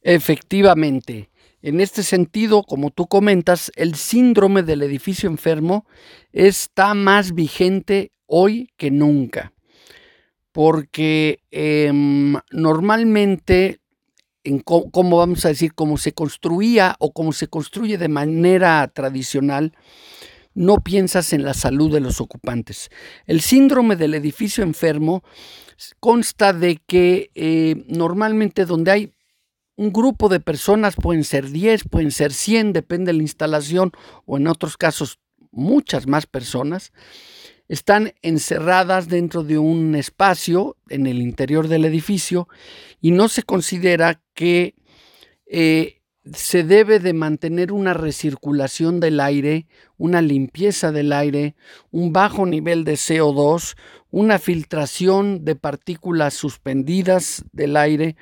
Efectivamente, 0.03 1.31
en 1.63 1.81
este 1.81 2.03
sentido, 2.03 2.65
como 2.65 2.91
tú 2.91 3.07
comentas, 3.07 3.71
el 3.77 3.95
síndrome 3.95 4.63
del 4.63 4.83
edificio 4.83 5.29
enfermo 5.29 5.87
está 6.33 6.95
más 6.95 7.35
vigente 7.35 8.11
hoy 8.27 8.71
que 8.77 8.91
nunca, 8.91 9.53
porque 10.51 11.39
em, 11.51 12.35
normalmente 12.51 13.79
en 14.45 14.59
cómo, 14.59 15.19
vamos 15.19 15.45
a 15.45 15.49
decir, 15.49 15.75
cómo 15.75 15.97
se 15.99 16.13
construía 16.13 16.97
o 16.99 17.13
cómo 17.13 17.33
se 17.33 17.47
construye 17.47 17.97
de 17.99 18.09
manera 18.09 18.89
tradicional, 18.89 19.73
no 20.55 20.79
piensas 20.83 21.33
en 21.33 21.45
la 21.45 21.55
salud 21.55 21.93
de 21.93 22.01
los 22.01 22.21
ocupantes. 22.21 22.91
El 23.27 23.41
síndrome 23.41 23.97
del 23.97 24.15
edificio 24.15 24.65
enfermo 24.65 25.23
consta 26.01 26.53
de 26.53 26.79
que 26.87 27.31
eh, 27.35 27.85
normalmente 27.89 28.65
donde 28.65 28.91
hay 28.91 29.13
un 29.77 29.93
grupo 29.93 30.29
de 30.29 30.41
personas, 30.41 30.95
pueden 30.97 31.25
ser 31.25 31.49
10, 31.49 31.85
pueden 31.89 32.11
ser 32.11 32.33
100, 32.33 32.73
depende 32.73 33.13
de 33.13 33.19
la 33.19 33.23
instalación, 33.23 33.93
o 34.27 34.37
en 34.37 34.47
otros 34.47 34.77
casos 34.77 35.19
muchas 35.51 36.07
más 36.07 36.27
personas, 36.27 36.93
están 37.69 38.13
encerradas 38.23 39.09
dentro 39.09 39.45
de 39.45 39.59
un 39.59 39.95
espacio 39.95 40.77
en 40.89 41.07
el 41.07 41.23
interior 41.23 41.69
del 41.69 41.85
edificio 41.87 42.49
y 43.01 43.13
no 43.13 43.29
se 43.29 43.45
considera 43.45 44.21
que 44.35 44.75
eh, 45.47 46.02
se 46.25 46.63
debe 46.63 47.01
de 47.01 47.13
mantener 47.13 47.73
una 47.73 47.95
recirculación 47.95 49.01
del 49.01 49.19
aire, 49.19 49.67
una 49.97 50.23
limpieza 50.23 50.93
del 50.93 51.13
aire, 51.13 51.57
un 51.91 52.13
bajo 52.13 52.47
nivel 52.47 52.85
de 52.85 52.95
CO2, 52.95 53.77
una 54.11 54.39
filtración 54.39 55.45
de 55.45 55.57
partículas 55.57 56.35
suspendidas 56.35 57.45
del 57.53 57.77
aire, 57.77 58.17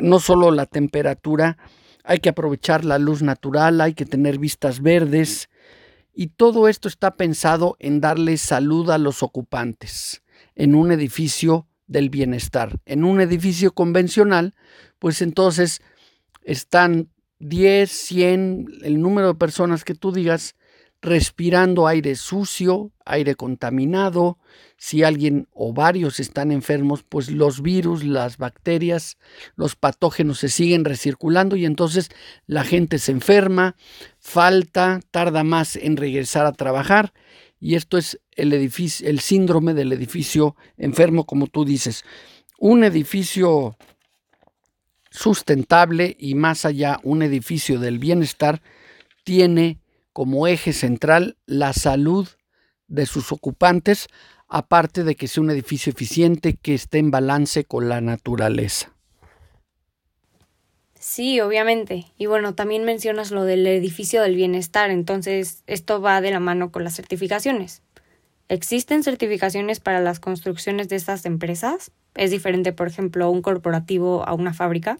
no 0.00 0.18
solo 0.18 0.50
la 0.50 0.66
temperatura, 0.66 1.58
hay 2.02 2.18
que 2.18 2.30
aprovechar 2.30 2.84
la 2.84 2.98
luz 2.98 3.22
natural, 3.22 3.80
hay 3.80 3.94
que 3.94 4.06
tener 4.06 4.38
vistas 4.38 4.82
verdes, 4.82 5.48
y 6.14 6.28
todo 6.28 6.68
esto 6.68 6.88
está 6.88 7.16
pensado 7.16 7.76
en 7.78 8.00
darle 8.00 8.36
salud 8.36 8.90
a 8.90 8.98
los 8.98 9.22
ocupantes 9.22 10.22
en 10.54 10.74
un 10.74 10.92
edificio 10.92 11.66
del 11.86 12.10
bienestar. 12.10 12.80
En 12.84 13.04
un 13.04 13.20
edificio 13.20 13.72
convencional, 13.72 14.54
pues 14.98 15.22
entonces 15.22 15.80
están 16.42 17.08
10, 17.42 17.90
100, 17.90 18.66
el 18.82 19.00
número 19.00 19.28
de 19.28 19.34
personas 19.34 19.84
que 19.84 19.94
tú 19.94 20.12
digas, 20.12 20.54
respirando 21.00 21.88
aire 21.88 22.14
sucio, 22.14 22.92
aire 23.04 23.34
contaminado. 23.34 24.38
Si 24.76 25.02
alguien 25.02 25.48
o 25.52 25.72
varios 25.72 26.20
están 26.20 26.52
enfermos, 26.52 27.02
pues 27.02 27.30
los 27.30 27.60
virus, 27.60 28.04
las 28.04 28.38
bacterias, 28.38 29.18
los 29.56 29.74
patógenos 29.74 30.38
se 30.38 30.48
siguen 30.48 30.84
recirculando 30.84 31.56
y 31.56 31.64
entonces 31.64 32.08
la 32.46 32.64
gente 32.64 32.98
se 32.98 33.10
enferma, 33.10 33.74
falta, 34.20 35.00
tarda 35.10 35.42
más 35.42 35.74
en 35.76 35.96
regresar 35.96 36.46
a 36.46 36.52
trabajar 36.52 37.12
y 37.58 37.76
esto 37.76 37.96
es 37.96 38.20
el 38.32 38.52
edificio, 38.52 39.08
el 39.08 39.20
síndrome 39.20 39.74
del 39.74 39.92
edificio 39.92 40.56
enfermo, 40.76 41.26
como 41.26 41.46
tú 41.46 41.64
dices. 41.64 42.04
Un 42.58 42.82
edificio 42.82 43.76
sustentable 45.12 46.16
y 46.18 46.34
más 46.34 46.64
allá 46.64 46.98
un 47.02 47.22
edificio 47.22 47.78
del 47.78 47.98
bienestar 47.98 48.62
tiene 49.24 49.78
como 50.12 50.46
eje 50.46 50.72
central 50.72 51.36
la 51.46 51.72
salud 51.72 52.28
de 52.88 53.06
sus 53.06 53.30
ocupantes, 53.30 54.08
aparte 54.48 55.04
de 55.04 55.14
que 55.14 55.28
sea 55.28 55.42
un 55.42 55.50
edificio 55.50 55.90
eficiente 55.90 56.54
que 56.54 56.74
esté 56.74 56.98
en 56.98 57.10
balance 57.10 57.64
con 57.64 57.88
la 57.88 58.00
naturaleza. 58.00 58.92
Sí, 60.98 61.40
obviamente. 61.40 62.06
Y 62.16 62.26
bueno, 62.26 62.54
también 62.54 62.84
mencionas 62.84 63.32
lo 63.32 63.44
del 63.44 63.66
edificio 63.66 64.22
del 64.22 64.36
bienestar, 64.36 64.90
entonces 64.90 65.62
esto 65.66 66.00
va 66.00 66.20
de 66.20 66.30
la 66.30 66.40
mano 66.40 66.70
con 66.70 66.84
las 66.84 66.94
certificaciones. 66.94 67.82
¿Existen 68.48 69.02
certificaciones 69.02 69.80
para 69.80 70.00
las 70.00 70.20
construcciones 70.20 70.88
de 70.88 70.96
estas 70.96 71.24
empresas? 71.24 71.90
¿Es 72.14 72.30
diferente, 72.30 72.72
por 72.72 72.88
ejemplo, 72.88 73.30
un 73.30 73.42
corporativo 73.42 74.26
a 74.26 74.34
una 74.34 74.52
fábrica? 74.52 74.98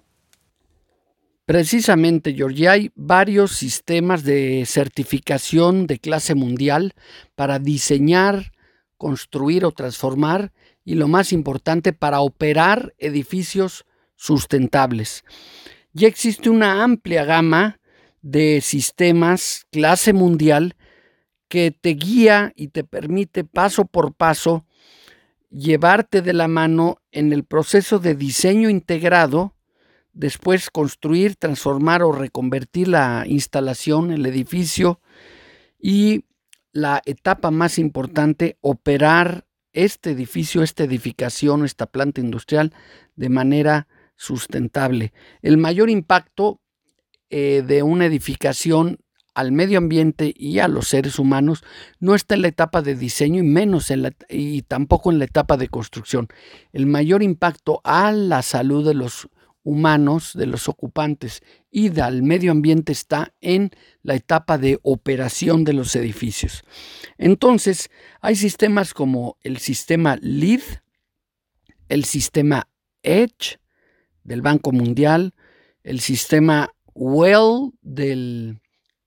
Precisamente, 1.44 2.34
Georgie, 2.34 2.68
hay 2.68 2.92
varios 2.94 3.52
sistemas 3.52 4.22
de 4.22 4.64
certificación 4.64 5.87
de 5.87 5.99
clase 5.99 6.34
mundial 6.34 6.94
para 7.34 7.58
diseñar, 7.58 8.52
construir 8.96 9.64
o 9.64 9.72
transformar 9.72 10.52
y 10.84 10.94
lo 10.94 11.08
más 11.08 11.32
importante 11.32 11.92
para 11.92 12.20
operar 12.20 12.94
edificios 12.99 13.84
sustentables. 14.16 15.25
Ya 15.92 16.08
existe 16.08 16.49
una 16.49 16.84
amplia 16.84 17.25
gama 17.25 17.80
de 18.22 18.61
sistemas 18.61 19.66
clase 19.70 20.12
mundial 20.12 20.76
que 21.52 21.71
te 21.71 21.90
guía 21.90 22.54
y 22.56 22.68
te 22.68 22.82
permite 22.82 23.44
paso 23.44 23.85
por 23.85 24.14
paso 24.14 24.64
llevarte 25.50 26.23
de 26.23 26.32
la 26.32 26.49
mano 26.49 27.02
en 27.11 27.30
el 27.30 27.44
proceso 27.44 27.99
de 27.99 28.14
diseño 28.14 28.71
integrado, 28.71 29.54
después 30.14 30.71
construir, 30.71 31.37
transformar 31.37 32.04
o 32.04 32.12
reconvertir 32.12 32.88
la 32.88 33.25
instalación, 33.26 34.12
el 34.12 34.25
edificio 34.25 35.02
y 35.78 36.25
la 36.73 37.02
etapa 37.04 37.50
más 37.50 37.78
importante, 37.78 38.56
operar 38.62 39.44
este 39.75 40.12
edificio, 40.12 40.62
esta 40.62 40.85
edificación, 40.85 41.66
esta 41.66 41.85
planta 41.85 42.23
industrial 42.23 42.73
de 43.14 43.28
manera 43.28 43.88
sustentable. 44.16 45.12
El 45.42 45.59
mayor 45.59 45.90
impacto 45.90 46.62
eh, 47.28 47.62
de 47.66 47.82
una 47.82 48.06
edificación 48.06 49.01
al 49.34 49.52
medio 49.52 49.78
ambiente 49.78 50.34
y 50.36 50.58
a 50.58 50.68
los 50.68 50.88
seres 50.88 51.18
humanos 51.18 51.64
no 52.00 52.14
está 52.14 52.34
en 52.34 52.42
la 52.42 52.48
etapa 52.48 52.82
de 52.82 52.94
diseño 52.94 53.40
y 53.40 53.46
menos 53.46 53.90
en 53.90 54.14
y 54.28 54.62
tampoco 54.62 55.10
en 55.10 55.18
la 55.18 55.24
etapa 55.24 55.56
de 55.56 55.68
construcción. 55.68 56.28
El 56.72 56.86
mayor 56.86 57.22
impacto 57.22 57.80
a 57.84 58.12
la 58.12 58.42
salud 58.42 58.86
de 58.86 58.94
los 58.94 59.28
humanos, 59.64 60.32
de 60.34 60.46
los 60.46 60.68
ocupantes 60.68 61.42
y 61.70 61.88
del 61.88 62.22
medio 62.22 62.50
ambiente 62.50 62.92
está 62.92 63.32
en 63.40 63.70
la 64.02 64.14
etapa 64.14 64.58
de 64.58 64.78
operación 64.82 65.64
de 65.64 65.72
los 65.72 65.94
edificios. 65.94 66.64
Entonces, 67.16 67.90
hay 68.20 68.36
sistemas 68.36 68.92
como 68.92 69.36
el 69.42 69.58
sistema 69.58 70.18
LEED, 70.20 70.62
el 71.88 72.04
sistema 72.04 72.68
EDGE 73.02 73.60
del 74.24 74.42
Banco 74.42 74.72
Mundial, 74.72 75.34
el 75.84 76.00
sistema 76.00 76.74
WELL 76.94 77.72
del 77.82 78.62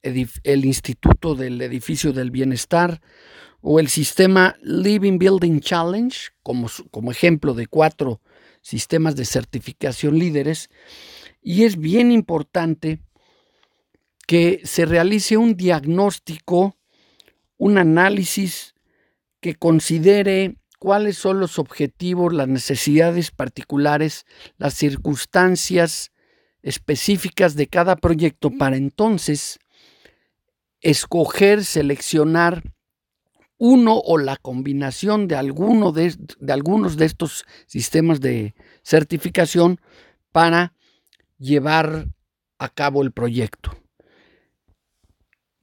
el 0.06 0.66
Instituto 0.66 1.36
del 1.36 1.62
Edificio 1.62 2.14
del 2.14 2.32
Bienestar 2.32 3.02
o 3.62 3.80
el 3.80 3.88
sistema 3.88 4.56
Living 4.62 5.18
Building 5.18 5.60
Challenge 5.60 6.16
como, 6.44 6.68
como 6.92 7.12
ejemplo 7.12 7.54
de 7.56 7.66
cuatro 7.66 8.22
sistemas 8.62 9.16
de 9.16 9.26
certificación 9.26 10.20
líderes. 10.20 10.70
Y 11.42 11.64
es 11.64 11.78
bien 11.78 12.12
importante 12.12 13.00
que 14.28 14.62
se 14.64 14.86
realice 14.86 15.38
un 15.38 15.56
diagnóstico, 15.56 16.78
un 17.58 17.78
análisis 17.78 18.76
que 19.40 19.56
considere 19.56 20.58
cuáles 20.80 21.18
son 21.18 21.40
los 21.40 21.58
objetivos, 21.58 22.34
las 22.34 22.48
necesidades 22.48 23.32
particulares, 23.32 24.26
las 24.58 24.76
circunstancias 24.76 26.12
específicas 26.62 27.56
de 27.56 27.68
cada 27.68 27.96
proyecto 27.96 28.52
para 28.52 28.78
entonces 28.78 29.60
escoger, 30.86 31.66
seleccionar 31.66 32.62
uno 33.58 33.98
o 33.98 34.20
la 34.20 34.38
combinación 34.38 35.28
de, 35.28 35.36
de, 35.36 36.16
de, 36.40 36.54
algunos 36.54 36.96
de 36.96 37.06
estos 37.06 37.44
sistemas 37.66 38.22
de 38.22 38.54
certificación 38.84 39.82
para 40.32 40.74
llevar 41.40 42.08
a 42.60 42.70
cabo 42.70 43.02
el 43.02 43.12
proyecto. 43.12 43.76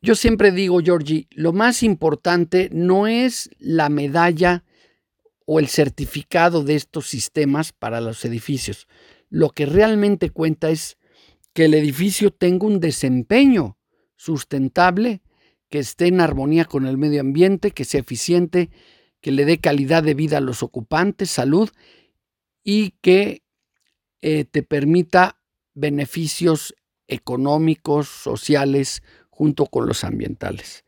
Yo 0.00 0.16
siempre 0.16 0.50
digo, 0.50 0.80
Georgie, 0.80 1.28
lo 1.30 1.52
más 1.52 1.84
importante 1.84 2.68
no 2.72 3.06
es 3.06 3.48
la 3.60 3.88
medalla 3.88 4.64
o 5.46 5.60
el 5.60 5.68
certificado 5.68 6.64
de 6.64 6.74
estos 6.74 7.06
sistemas 7.06 7.72
para 7.72 8.00
los 8.00 8.24
edificios. 8.24 8.88
Lo 9.30 9.50
que 9.50 9.66
realmente 9.66 10.30
cuenta 10.30 10.70
es 10.70 10.98
que 11.52 11.66
el 11.66 11.74
edificio 11.74 12.32
tenga 12.32 12.66
un 12.66 12.80
desempeño 12.80 13.78
sustentable, 14.22 15.20
que 15.68 15.80
esté 15.80 16.06
en 16.06 16.20
armonía 16.20 16.64
con 16.64 16.86
el 16.86 16.96
medio 16.96 17.20
ambiente, 17.20 17.72
que 17.72 17.84
sea 17.84 18.00
eficiente, 18.00 18.70
que 19.20 19.32
le 19.32 19.44
dé 19.44 19.58
calidad 19.58 20.04
de 20.04 20.14
vida 20.14 20.38
a 20.38 20.40
los 20.40 20.62
ocupantes, 20.62 21.30
salud 21.30 21.70
y 22.62 22.90
que 23.00 23.42
eh, 24.20 24.44
te 24.44 24.62
permita 24.62 25.40
beneficios 25.74 26.74
económicos, 27.08 28.08
sociales, 28.08 29.02
junto 29.28 29.66
con 29.66 29.86
los 29.86 30.04
ambientales. 30.04 30.84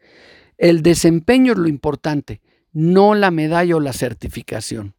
El 0.56 0.82
desempeño 0.82 1.54
es 1.54 1.58
lo 1.58 1.68
importante, 1.68 2.40
no 2.72 3.16
la 3.16 3.32
medalla 3.32 3.76
o 3.76 3.80
la 3.80 3.92
certificación. 3.92 4.94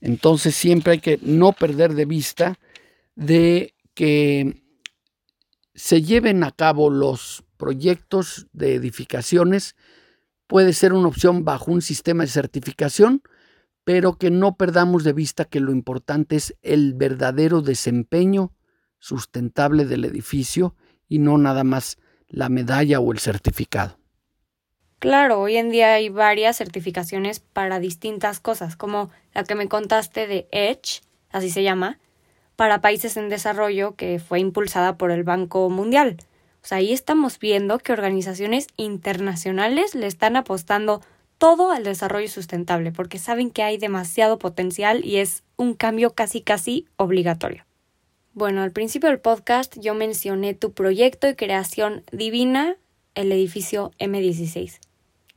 Entonces 0.00 0.54
siempre 0.54 0.92
hay 0.92 1.00
que 1.00 1.18
no 1.22 1.52
perder 1.52 1.94
de 1.94 2.04
vista 2.04 2.60
de 3.16 3.74
que 3.94 4.62
se 5.74 6.02
lleven 6.02 6.44
a 6.44 6.52
cabo 6.52 6.90
los 6.90 7.44
proyectos 7.62 8.48
de 8.52 8.74
edificaciones 8.74 9.76
puede 10.48 10.72
ser 10.72 10.92
una 10.92 11.06
opción 11.06 11.44
bajo 11.44 11.70
un 11.70 11.80
sistema 11.80 12.24
de 12.24 12.28
certificación, 12.28 13.22
pero 13.84 14.18
que 14.18 14.32
no 14.32 14.56
perdamos 14.56 15.04
de 15.04 15.12
vista 15.12 15.44
que 15.44 15.60
lo 15.60 15.70
importante 15.70 16.34
es 16.34 16.56
el 16.62 16.94
verdadero 16.94 17.62
desempeño 17.62 18.52
sustentable 18.98 19.84
del 19.84 20.04
edificio 20.04 20.74
y 21.08 21.20
no 21.20 21.38
nada 21.38 21.62
más 21.62 21.98
la 22.26 22.48
medalla 22.48 22.98
o 22.98 23.12
el 23.12 23.20
certificado. 23.20 23.96
Claro, 24.98 25.38
hoy 25.38 25.56
en 25.56 25.70
día 25.70 25.94
hay 25.94 26.08
varias 26.08 26.56
certificaciones 26.56 27.38
para 27.38 27.78
distintas 27.78 28.40
cosas, 28.40 28.74
como 28.74 29.10
la 29.34 29.44
que 29.44 29.54
me 29.54 29.68
contaste 29.68 30.26
de 30.26 30.48
Edge, 30.50 31.02
así 31.30 31.48
se 31.48 31.62
llama, 31.62 32.00
para 32.56 32.80
países 32.80 33.16
en 33.16 33.28
desarrollo 33.28 33.94
que 33.94 34.18
fue 34.18 34.40
impulsada 34.40 34.98
por 34.98 35.12
el 35.12 35.22
Banco 35.22 35.70
Mundial. 35.70 36.16
Sea, 36.62 36.78
ahí 36.78 36.92
estamos 36.92 37.38
viendo 37.38 37.78
que 37.78 37.92
organizaciones 37.92 38.68
internacionales 38.76 39.94
le 39.94 40.06
están 40.06 40.36
apostando 40.36 41.00
todo 41.38 41.72
al 41.72 41.82
desarrollo 41.82 42.28
sustentable 42.28 42.92
porque 42.92 43.18
saben 43.18 43.50
que 43.50 43.64
hay 43.64 43.76
demasiado 43.76 44.38
potencial 44.38 45.04
y 45.04 45.16
es 45.16 45.42
un 45.56 45.74
cambio 45.74 46.14
casi 46.14 46.40
casi 46.40 46.86
obligatorio. 46.96 47.66
Bueno, 48.32 48.62
al 48.62 48.70
principio 48.70 49.08
del 49.08 49.18
podcast 49.18 49.76
yo 49.78 49.94
mencioné 49.94 50.54
tu 50.54 50.72
proyecto 50.72 51.26
de 51.26 51.36
creación 51.36 52.04
divina, 52.12 52.76
el 53.14 53.32
edificio 53.32 53.90
M16. 53.98 54.78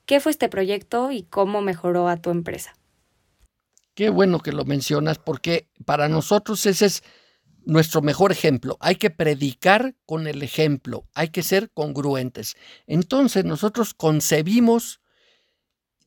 ¿Qué 0.05 0.19
fue 0.19 0.31
este 0.31 0.47
proyecto 0.47 1.11
y 1.11 1.23
cómo 1.23 1.61
mejoró 1.61 2.07
a 2.07 2.17
tu 2.17 2.29
empresa? 2.29 2.75
Qué 3.95 4.09
bueno 4.09 4.39
que 4.39 4.51
lo 4.51 4.63
mencionas 4.63 5.17
porque 5.17 5.67
para 5.85 6.07
nosotros 6.07 6.65
ese 6.67 6.85
es 6.85 7.03
nuestro 7.65 8.01
mejor 8.01 8.32
ejemplo. 8.32 8.78
Hay 8.80 8.95
que 8.95 9.10
predicar 9.10 9.95
con 10.06 10.28
el 10.28 10.43
ejemplo, 10.43 11.08
hay 11.13 11.30
que 11.30 11.43
ser 11.43 11.71
congruentes. 11.71 12.56
Entonces 12.88 13.43
nosotros 13.45 13.93
concebimos, 13.93 15.01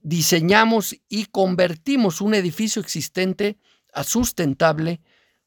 diseñamos 0.00 0.96
y 1.08 1.26
convertimos 1.26 2.20
un 2.20 2.34
edificio 2.34 2.80
existente 2.80 3.58
a 3.92 4.04
sustentable 4.04 5.00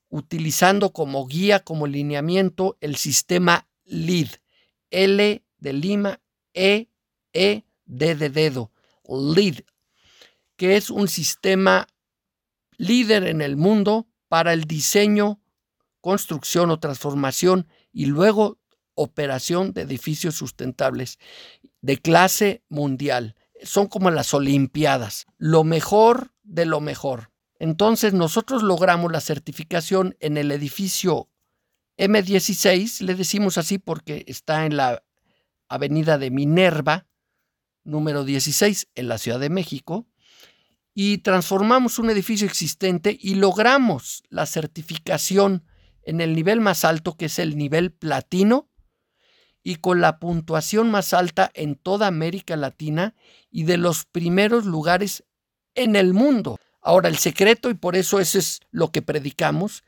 utilizando 0.10 0.92
como 0.92 1.26
guía, 1.26 1.62
como 1.62 1.88
lineamiento 1.88 2.78
el 2.82 2.98
sistema 2.98 3.68
LEED. 3.86 4.28
L 4.92 5.44
de 5.58 5.74
Lima, 5.74 6.22
E, 6.54 6.90
E, 7.34 7.64
D 7.86 8.16
de 8.16 8.30
dedo. 8.30 8.72
LEED, 9.08 9.62
que 10.58 10.76
es 10.76 10.90
un 10.90 11.08
sistema 11.08 11.88
líder 12.78 13.26
en 13.28 13.42
el 13.42 13.56
mundo 13.56 14.08
para 14.28 14.54
el 14.54 14.66
diseño 14.66 15.41
construcción 16.02 16.72
o 16.72 16.80
transformación 16.80 17.68
y 17.94 18.08
luego 18.08 18.60
operación 18.96 19.74
de 19.74 19.84
edificios 19.84 20.36
sustentables 20.36 21.18
de 21.82 21.98
clase 21.98 22.64
mundial. 22.68 23.36
Son 23.64 23.88
como 23.88 24.12
las 24.12 24.34
Olimpiadas, 24.34 25.28
lo 25.38 25.64
mejor 25.64 26.34
de 26.44 26.66
lo 26.66 26.82
mejor. 26.82 27.32
Entonces 27.60 28.14
nosotros 28.14 28.64
logramos 28.64 29.12
la 29.12 29.22
certificación 29.22 30.16
en 30.20 30.38
el 30.38 30.52
edificio 30.52 31.30
M16, 31.98 33.02
le 33.02 33.14
decimos 33.14 33.60
así 33.60 33.78
porque 33.78 34.24
está 34.28 34.66
en 34.66 34.76
la 34.76 35.04
avenida 35.70 36.18
de 36.18 36.32
Minerva, 36.32 37.06
número 37.84 38.24
16, 38.26 38.88
en 38.96 39.08
la 39.08 39.20
Ciudad 39.20 39.40
de 39.40 39.50
México, 39.50 40.08
y 40.94 41.20
transformamos 41.20 42.00
un 42.00 42.10
edificio 42.10 42.48
existente 42.48 43.16
y 43.20 43.36
logramos 43.36 44.24
la 44.30 44.46
certificación 44.46 45.64
en 46.04 46.22
el 46.22 46.36
nivel 46.36 46.62
más 46.62 46.86
alto, 46.86 47.16
que 47.16 47.26
es 47.26 47.40
el 47.40 47.58
nivel 47.58 47.92
platino, 47.92 48.70
y 49.64 49.76
con 49.76 50.02
la 50.02 50.20
puntuación 50.20 50.90
más 50.90 51.14
alta 51.14 51.52
en 51.54 51.76
toda 51.76 52.08
América 52.08 52.56
Latina 52.56 53.16
y 53.52 53.64
de 53.64 53.78
los 53.78 54.06
primeros 54.06 54.66
lugares 54.66 55.24
en 55.76 55.96
el 55.96 56.14
mundo. 56.14 56.60
Ahora, 56.82 57.10
el 57.10 57.18
secreto, 57.18 57.70
y 57.70 57.76
por 57.76 57.96
eso 57.96 58.20
eso 58.20 58.40
es 58.40 58.60
lo 58.72 58.92
que 58.92 59.02
predicamos, 59.02 59.84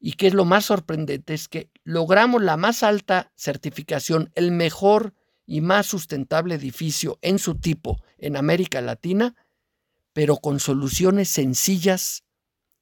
y 0.00 0.12
que 0.12 0.28
es 0.28 0.34
lo 0.34 0.44
más 0.44 0.66
sorprendente, 0.66 1.34
es 1.34 1.48
que 1.48 1.70
logramos 1.84 2.42
la 2.42 2.56
más 2.56 2.82
alta 2.82 3.32
certificación, 3.36 4.30
el 4.34 4.52
mejor 4.52 5.14
y 5.44 5.60
más 5.60 5.86
sustentable 5.86 6.54
edificio 6.54 7.18
en 7.20 7.38
su 7.38 7.56
tipo 7.56 8.02
en 8.16 8.36
América 8.36 8.80
Latina, 8.80 9.34
pero 10.12 10.36
con 10.36 10.60
soluciones 10.60 11.28
sencillas 11.28 12.24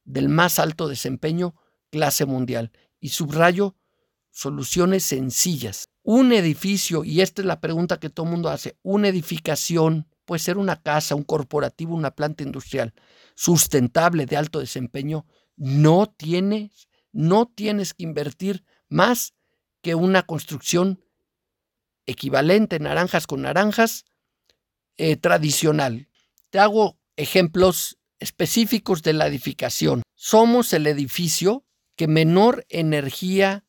del 0.04 0.28
más 0.28 0.58
alto 0.58 0.88
desempeño 0.88 1.54
clase 1.96 2.26
mundial. 2.26 2.72
Y 3.00 3.08
subrayo 3.08 3.74
soluciones 4.30 5.02
sencillas. 5.02 5.88
Un 6.02 6.32
edificio, 6.32 7.04
y 7.04 7.22
esta 7.22 7.40
es 7.40 7.46
la 7.46 7.60
pregunta 7.60 7.98
que 7.98 8.10
todo 8.10 8.26
el 8.26 8.32
mundo 8.32 8.50
hace, 8.50 8.76
una 8.82 9.08
edificación, 9.08 10.06
puede 10.26 10.40
ser 10.40 10.58
una 10.58 10.82
casa, 10.82 11.14
un 11.14 11.22
corporativo, 11.22 11.94
una 11.94 12.10
planta 12.10 12.42
industrial, 12.42 12.92
sustentable 13.34 14.26
de 14.26 14.36
alto 14.36 14.60
desempeño, 14.60 15.24
no 15.56 16.06
tienes, 16.06 16.88
no 17.12 17.46
tienes 17.46 17.94
que 17.94 18.04
invertir 18.04 18.62
más 18.90 19.32
que 19.80 19.94
una 19.94 20.22
construcción 20.22 21.02
equivalente, 22.04 22.78
naranjas 22.78 23.26
con 23.26 23.40
naranjas, 23.40 24.04
eh, 24.98 25.16
tradicional. 25.16 26.08
Te 26.50 26.58
hago 26.58 26.98
ejemplos 27.16 27.98
específicos 28.18 29.02
de 29.02 29.14
la 29.14 29.26
edificación. 29.26 30.02
Somos 30.14 30.74
el 30.74 30.86
edificio 30.86 31.64
que 31.96 32.06
menor 32.06 32.66
energía 32.68 33.64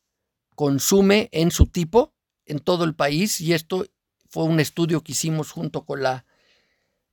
consume 0.54 1.28
en 1.32 1.50
su 1.50 1.66
tipo 1.66 2.14
en 2.46 2.60
todo 2.60 2.84
el 2.84 2.94
país 2.94 3.40
y 3.40 3.54
esto 3.54 3.86
fue 4.28 4.44
un 4.44 4.60
estudio 4.60 5.02
que 5.02 5.12
hicimos 5.12 5.50
junto 5.50 5.84
con 5.84 6.02
la 6.02 6.26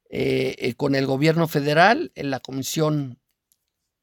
eh, 0.09 0.55
eh, 0.59 0.73
con 0.75 0.95
el 0.95 1.07
gobierno 1.07 1.47
federal 1.47 2.11
en 2.15 2.29
la 2.29 2.39
Comisión 2.39 3.19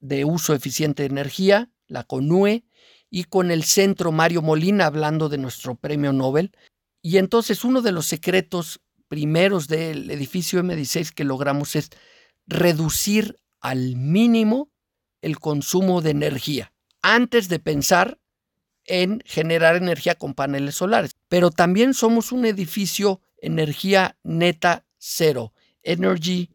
de 0.01 0.25
Uso 0.25 0.53
Eficiente 0.53 1.05
de 1.05 1.09
Energía, 1.09 1.70
la 1.87 2.05
CONUE, 2.05 2.64
y 3.09 3.25
con 3.25 3.51
el 3.51 3.62
Centro 3.62 4.11
Mario 4.11 4.42
Molina 4.42 4.87
hablando 4.87 5.29
de 5.29 5.38
nuestro 5.38 5.77
premio 5.77 6.12
Nobel. 6.12 6.51
Y 7.03 7.18
entonces 7.18 7.64
uno 7.64 7.83
de 7.83 7.92
los 7.92 8.07
secretos 8.07 8.81
primeros 9.07 9.68
del 9.68 10.11
edificio 10.11 10.61
M16 10.62 11.11
que 11.11 11.25
logramos 11.25 11.77
es 11.77 11.90
reducir 12.46 13.38
al 13.61 13.94
mínimo 13.96 14.70
el 15.20 15.38
consumo 15.38 16.01
de 16.03 16.11
energía 16.11 16.71
antes 17.02 17.48
de 17.48 17.58
pensar 17.58 18.18
en 18.84 19.22
generar 19.26 19.76
energía 19.76 20.14
con 20.14 20.34
paneles 20.34 20.76
solares. 20.76 21.16
Pero 21.28 21.50
también 21.50 21.94
somos 21.94 22.32
un 22.32 22.46
edificio 22.46 23.20
energía 23.38 24.16
neta 24.22 24.86
cero, 24.98 25.52
Energy 25.82 26.50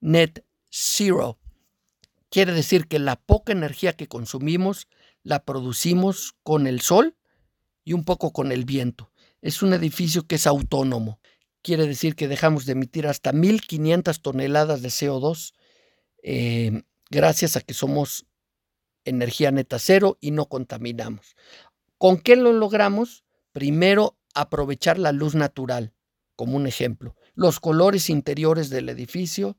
Net 0.00 0.44
Zero. 0.70 1.38
Quiere 2.28 2.52
decir 2.52 2.86
que 2.86 2.98
la 2.98 3.16
poca 3.16 3.52
energía 3.52 3.94
que 3.94 4.06
consumimos 4.06 4.86
la 5.22 5.44
producimos 5.44 6.36
con 6.42 6.66
el 6.66 6.80
sol 6.80 7.16
y 7.84 7.94
un 7.94 8.04
poco 8.04 8.32
con 8.32 8.52
el 8.52 8.64
viento. 8.64 9.10
Es 9.42 9.62
un 9.62 9.72
edificio 9.72 10.26
que 10.26 10.36
es 10.36 10.46
autónomo. 10.46 11.18
Quiere 11.62 11.86
decir 11.86 12.14
que 12.14 12.28
dejamos 12.28 12.66
de 12.66 12.72
emitir 12.72 13.06
hasta 13.06 13.32
1.500 13.32 14.20
toneladas 14.20 14.82
de 14.82 14.88
CO2 14.88 15.52
eh, 16.22 16.82
gracias 17.10 17.56
a 17.56 17.60
que 17.60 17.74
somos 17.74 18.26
energía 19.04 19.50
neta 19.50 19.78
cero 19.78 20.18
y 20.20 20.30
no 20.30 20.46
contaminamos. 20.46 21.36
¿Con 21.98 22.18
qué 22.18 22.36
lo 22.36 22.52
logramos? 22.52 23.24
Primero, 23.52 24.18
aprovechar 24.34 24.98
la 24.98 25.12
luz 25.12 25.34
natural, 25.34 25.92
como 26.36 26.56
un 26.56 26.66
ejemplo. 26.66 27.16
Los 27.34 27.60
colores 27.60 28.10
interiores 28.10 28.70
del 28.70 28.88
edificio 28.88 29.58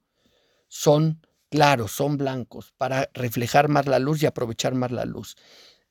son 0.68 1.26
claros, 1.50 1.92
son 1.92 2.18
blancos, 2.18 2.74
para 2.78 3.10
reflejar 3.14 3.68
más 3.68 3.86
la 3.86 4.00
luz 4.00 4.24
y 4.24 4.26
aprovechar 4.26 4.74
más 4.74 4.92
la 4.92 5.06
luz. 5.06 5.36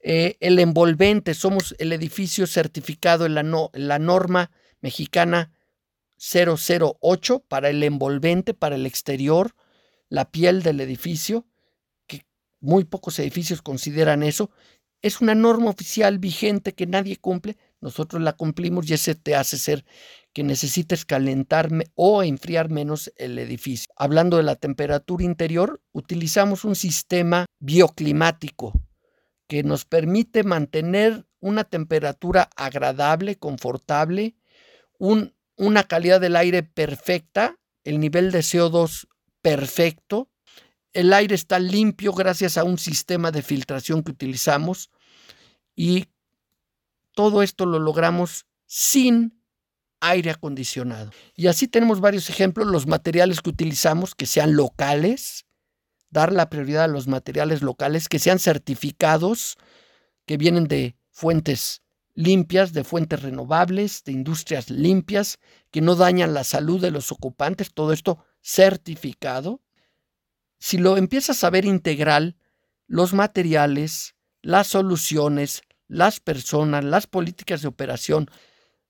Eh, 0.00 0.38
el 0.40 0.58
envolvente, 0.58 1.34
somos 1.34 1.74
el 1.78 1.92
edificio 1.92 2.46
certificado 2.46 3.26
en 3.26 3.34
la, 3.34 3.42
no, 3.42 3.70
la 3.74 3.98
norma 3.98 4.50
mexicana 4.80 5.52
008 6.16 7.44
para 7.46 7.68
el 7.68 7.82
envolvente, 7.82 8.54
para 8.54 8.76
el 8.76 8.86
exterior, 8.86 9.54
la 10.08 10.30
piel 10.30 10.62
del 10.62 10.80
edificio, 10.80 11.46
muy 12.60 12.84
pocos 12.84 13.18
edificios 13.18 13.62
consideran 13.62 14.22
eso. 14.22 14.50
Es 15.02 15.20
una 15.20 15.34
norma 15.34 15.70
oficial 15.70 16.18
vigente 16.18 16.74
que 16.74 16.86
nadie 16.86 17.16
cumple, 17.16 17.56
nosotros 17.80 18.20
la 18.22 18.34
cumplimos 18.34 18.88
y 18.88 18.94
ese 18.94 19.14
te 19.14 19.34
hace 19.34 19.58
ser 19.58 19.84
que 20.32 20.44
necesites 20.44 21.04
calentarme 21.04 21.86
o 21.94 22.22
enfriar 22.22 22.70
menos 22.70 23.10
el 23.16 23.38
edificio. 23.38 23.92
Hablando 23.96 24.36
de 24.36 24.42
la 24.42 24.56
temperatura 24.56 25.24
interior, 25.24 25.80
utilizamos 25.92 26.64
un 26.64 26.76
sistema 26.76 27.46
bioclimático 27.58 28.72
que 29.48 29.64
nos 29.64 29.84
permite 29.84 30.44
mantener 30.44 31.26
una 31.40 31.64
temperatura 31.64 32.50
agradable, 32.54 33.36
confortable, 33.36 34.36
una 34.98 35.84
calidad 35.84 36.20
del 36.20 36.36
aire 36.36 36.62
perfecta, 36.62 37.56
el 37.84 37.98
nivel 37.98 38.30
de 38.30 38.40
CO2 38.40 39.08
perfecto, 39.42 40.29
el 40.92 41.12
aire 41.12 41.34
está 41.34 41.58
limpio 41.58 42.12
gracias 42.12 42.56
a 42.56 42.64
un 42.64 42.78
sistema 42.78 43.30
de 43.30 43.42
filtración 43.42 44.02
que 44.02 44.12
utilizamos 44.12 44.90
y 45.76 46.06
todo 47.14 47.42
esto 47.42 47.66
lo 47.66 47.78
logramos 47.78 48.46
sin 48.66 49.40
aire 50.00 50.30
acondicionado. 50.30 51.10
Y 51.36 51.46
así 51.46 51.68
tenemos 51.68 52.00
varios 52.00 52.30
ejemplos, 52.30 52.66
los 52.66 52.86
materiales 52.86 53.40
que 53.40 53.50
utilizamos, 53.50 54.14
que 54.14 54.26
sean 54.26 54.56
locales, 54.56 55.46
dar 56.10 56.32
la 56.32 56.48
prioridad 56.50 56.84
a 56.84 56.88
los 56.88 57.06
materiales 57.06 57.62
locales, 57.62 58.08
que 58.08 58.18
sean 58.18 58.38
certificados, 58.38 59.58
que 60.26 60.36
vienen 60.36 60.64
de 60.64 60.96
fuentes 61.10 61.82
limpias, 62.14 62.72
de 62.72 62.84
fuentes 62.84 63.22
renovables, 63.22 64.04
de 64.04 64.12
industrias 64.12 64.70
limpias, 64.70 65.38
que 65.70 65.80
no 65.80 65.94
dañan 65.94 66.34
la 66.34 66.44
salud 66.44 66.80
de 66.80 66.90
los 66.90 67.12
ocupantes, 67.12 67.72
todo 67.72 67.92
esto 67.92 68.24
certificado. 68.40 69.60
Si 70.60 70.78
lo 70.78 70.96
empiezas 70.96 71.42
a 71.42 71.50
ver 71.50 71.64
integral, 71.64 72.36
los 72.86 73.14
materiales, 73.14 74.14
las 74.42 74.68
soluciones, 74.68 75.62
las 75.88 76.20
personas, 76.20 76.84
las 76.84 77.06
políticas 77.06 77.62
de 77.62 77.68
operación. 77.68 78.30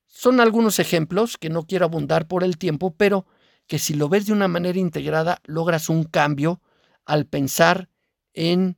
Son 0.07 0.41
algunos 0.41 0.79
ejemplos 0.81 1.39
que 1.39 1.49
no 1.49 1.67
quiero 1.67 1.87
abundar 1.87 2.27
por 2.27 2.45
el 2.45 2.59
tiempo, 2.59 2.95
pero 2.97 3.25
que 3.67 3.79
si 3.79 3.95
lo 3.95 4.09
ves 4.09 4.27
de 4.27 4.33
una 4.33 4.49
manera 4.49 4.79
integrada, 4.79 5.41
logras 5.45 5.89
un 5.89 6.05
cambio 6.05 6.61
al 7.07 7.27
pensar 7.27 7.89
en 8.35 8.77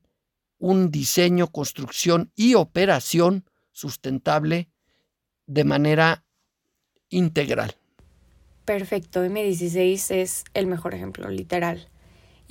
un 0.59 0.91
diseño, 0.91 1.49
construcción 1.49 2.31
y 2.37 2.55
operación 2.55 3.45
sustentable 3.73 4.69
de 5.47 5.65
manera 5.65 6.25
integral. 7.09 7.75
Perfecto, 8.67 9.25
M16 9.25 10.15
es 10.15 10.45
el 10.53 10.67
mejor 10.67 10.95
ejemplo, 10.95 11.29
literal. 11.29 11.89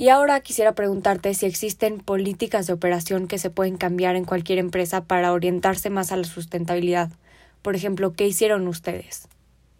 Y 0.01 0.09
ahora 0.09 0.39
quisiera 0.39 0.73
preguntarte 0.73 1.31
si 1.35 1.45
existen 1.45 1.99
políticas 1.99 2.65
de 2.65 2.73
operación 2.73 3.27
que 3.27 3.37
se 3.37 3.51
pueden 3.51 3.77
cambiar 3.77 4.15
en 4.15 4.25
cualquier 4.25 4.57
empresa 4.57 5.05
para 5.05 5.31
orientarse 5.31 5.91
más 5.91 6.11
a 6.11 6.17
la 6.17 6.23
sustentabilidad. 6.23 7.11
Por 7.61 7.75
ejemplo, 7.75 8.13
¿qué 8.13 8.25
hicieron 8.25 8.67
ustedes? 8.67 9.27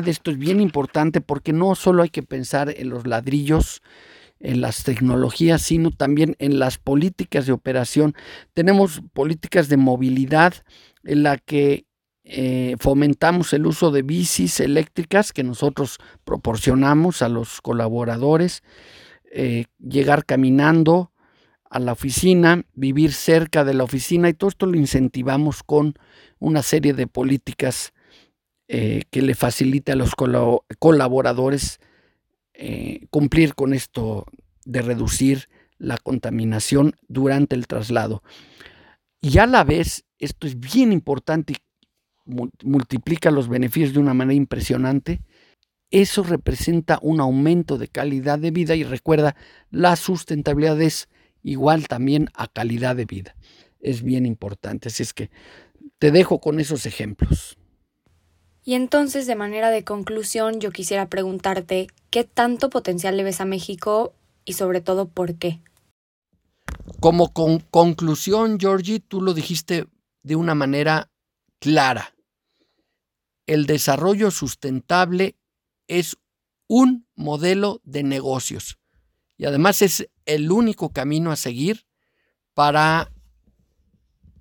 Esto 0.06 0.30
es 0.30 0.38
bien 0.38 0.62
importante 0.62 1.22
porque 1.22 1.54
no 1.54 1.74
solo 1.74 2.04
hay 2.04 2.10
que 2.10 2.22
pensar 2.22 2.72
en 2.78 2.90
los 2.90 3.08
ladrillos, 3.08 3.82
en 4.40 4.62
las 4.62 4.84
tecnologías, 4.84 5.64
sino 5.64 5.90
también 5.90 6.36
en 6.38 6.60
las 6.60 6.78
políticas 6.78 7.48
de 7.48 7.54
operación. 7.54 8.14
Tenemos 8.54 9.02
políticas 9.14 9.70
de 9.70 9.78
movilidad 9.78 10.54
en 11.04 11.24
la 11.24 11.40
que 11.40 11.88
eh, 12.26 12.76
fomentamos 12.80 13.54
el 13.54 13.66
uso 13.66 13.90
de 13.90 14.04
bicis 14.04 14.60
eléctricas 14.60 15.34
que 15.34 15.42
nosotros 15.42 15.98
proporcionamos 16.26 17.24
a 17.24 17.28
los 17.28 17.60
colaboradores. 17.60 18.62
Eh, 19.34 19.66
llegar 19.80 20.26
caminando 20.26 21.14
a 21.70 21.80
la 21.80 21.94
oficina, 21.94 22.66
vivir 22.74 23.14
cerca 23.14 23.64
de 23.64 23.74
la 23.74 23.86
oficina 23.86 24.28
y 24.28 24.34
todo 24.34 24.50
esto 24.50 24.66
lo 24.66 24.78
incentivamos 24.78 25.64
con 25.64 25.96
una 26.38 26.62
serie 26.64 26.94
de 26.94 27.08
políticas 27.08 27.94
eh, 28.68 29.04
que 29.10 29.22
le 29.22 29.34
facilite 29.34 29.94
a 29.94 29.96
los 29.96 30.16
colaboradores 30.16 31.80
eh, 32.54 33.08
cumplir 33.10 33.56
con 33.56 33.74
esto 33.74 34.26
de 34.66 34.82
reducir 34.82 35.48
la 35.78 35.98
contaminación 35.98 36.96
durante 37.08 37.56
el 37.56 37.68
traslado. 37.68 38.24
Y 39.22 39.38
a 39.38 39.46
la 39.46 39.64
vez, 39.64 40.04
esto 40.20 40.46
es 40.46 40.60
bien 40.60 40.92
importante 40.92 41.54
y 41.54 41.58
multiplica 42.64 43.32
los 43.32 43.48
beneficios 43.48 43.94
de 43.94 44.00
una 44.00 44.14
manera 44.14 44.36
impresionante, 44.36 45.22
eso 45.92 46.24
representa 46.24 47.00
un 47.02 47.20
aumento 47.20 47.78
de 47.78 47.90
calidad 47.90 48.40
de 48.40 48.52
vida 48.52 48.76
y 48.76 48.84
recuerda, 48.84 49.36
la 49.70 49.98
sustentabilidad 49.98 50.82
es 50.82 51.10
igual 51.44 51.88
también 51.88 52.30
a 52.34 52.48
calidad 52.48 52.96
de 52.96 53.06
vida. 53.06 53.36
Es 53.82 54.02
bien 54.02 54.26
importante, 54.26 54.88
así 54.88 55.04
es 55.04 55.14
que 55.14 55.30
te 56.00 56.12
dejo 56.12 56.40
con 56.40 56.60
esos 56.60 56.86
ejemplos. 56.86 57.58
Y 58.64 58.76
entonces, 58.76 59.28
de 59.28 59.36
manera 59.36 59.70
de 59.70 59.84
conclusión, 59.84 60.60
yo 60.60 60.72
quisiera 60.72 61.10
preguntarte, 61.10 61.88
¿qué 62.10 62.24
tanto 62.24 62.70
potencial 62.70 63.18
le 63.18 63.24
ves 63.24 63.42
a 63.42 63.46
México 63.46 64.14
y 64.46 64.54
sobre 64.54 64.82
todo 64.82 65.10
por 65.10 65.36
qué? 65.36 65.60
Como 67.00 67.34
conclusión, 67.34 68.60
Georgie, 68.60 69.00
tú 69.00 69.22
lo 69.22 69.34
dijiste 69.34 69.88
de 70.24 70.36
una 70.36 70.54
manera 70.54 71.10
clara. 71.60 72.14
El 73.48 73.66
desarrollo 73.66 74.30
sustentable 74.30 75.36
es 75.92 76.18
un 76.68 77.06
modelo 77.16 77.82
de 77.84 78.04
negocios. 78.04 78.80
Y 79.38 79.46
además 79.46 79.82
es 79.82 80.10
el 80.26 80.50
único 80.50 80.94
camino 80.94 81.32
a 81.32 81.36
seguir 81.36 81.86
para 82.54 83.12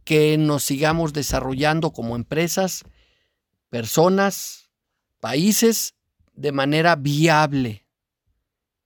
que 0.04 0.38
nos 0.38 0.62
sigamos 0.62 1.12
desarrollando 1.12 1.92
como 1.92 2.14
empresas, 2.14 2.84
personas, 3.68 4.70
países 5.18 5.94
de 6.34 6.52
manera 6.52 6.94
viable 6.94 7.84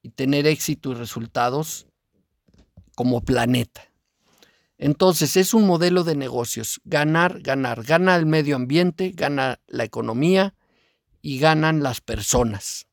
y 0.03 0.09
tener 0.11 0.47
éxito 0.47 0.93
y 0.93 0.95
resultados 0.95 1.87
como 2.95 3.21
planeta. 3.21 3.83
Entonces 4.79 5.37
es 5.37 5.53
un 5.53 5.67
modelo 5.67 6.03
de 6.03 6.17
negocios, 6.17 6.81
ganar, 6.85 7.41
ganar, 7.41 7.83
gana 7.83 8.17
el 8.17 8.25
medio 8.25 8.57
ambiente, 8.57 9.13
gana 9.15 9.61
la 9.67 9.85
economía 9.85 10.55
y 11.25 11.39
ganan 11.39 11.83
las 11.83 12.03
personas. 12.03 12.87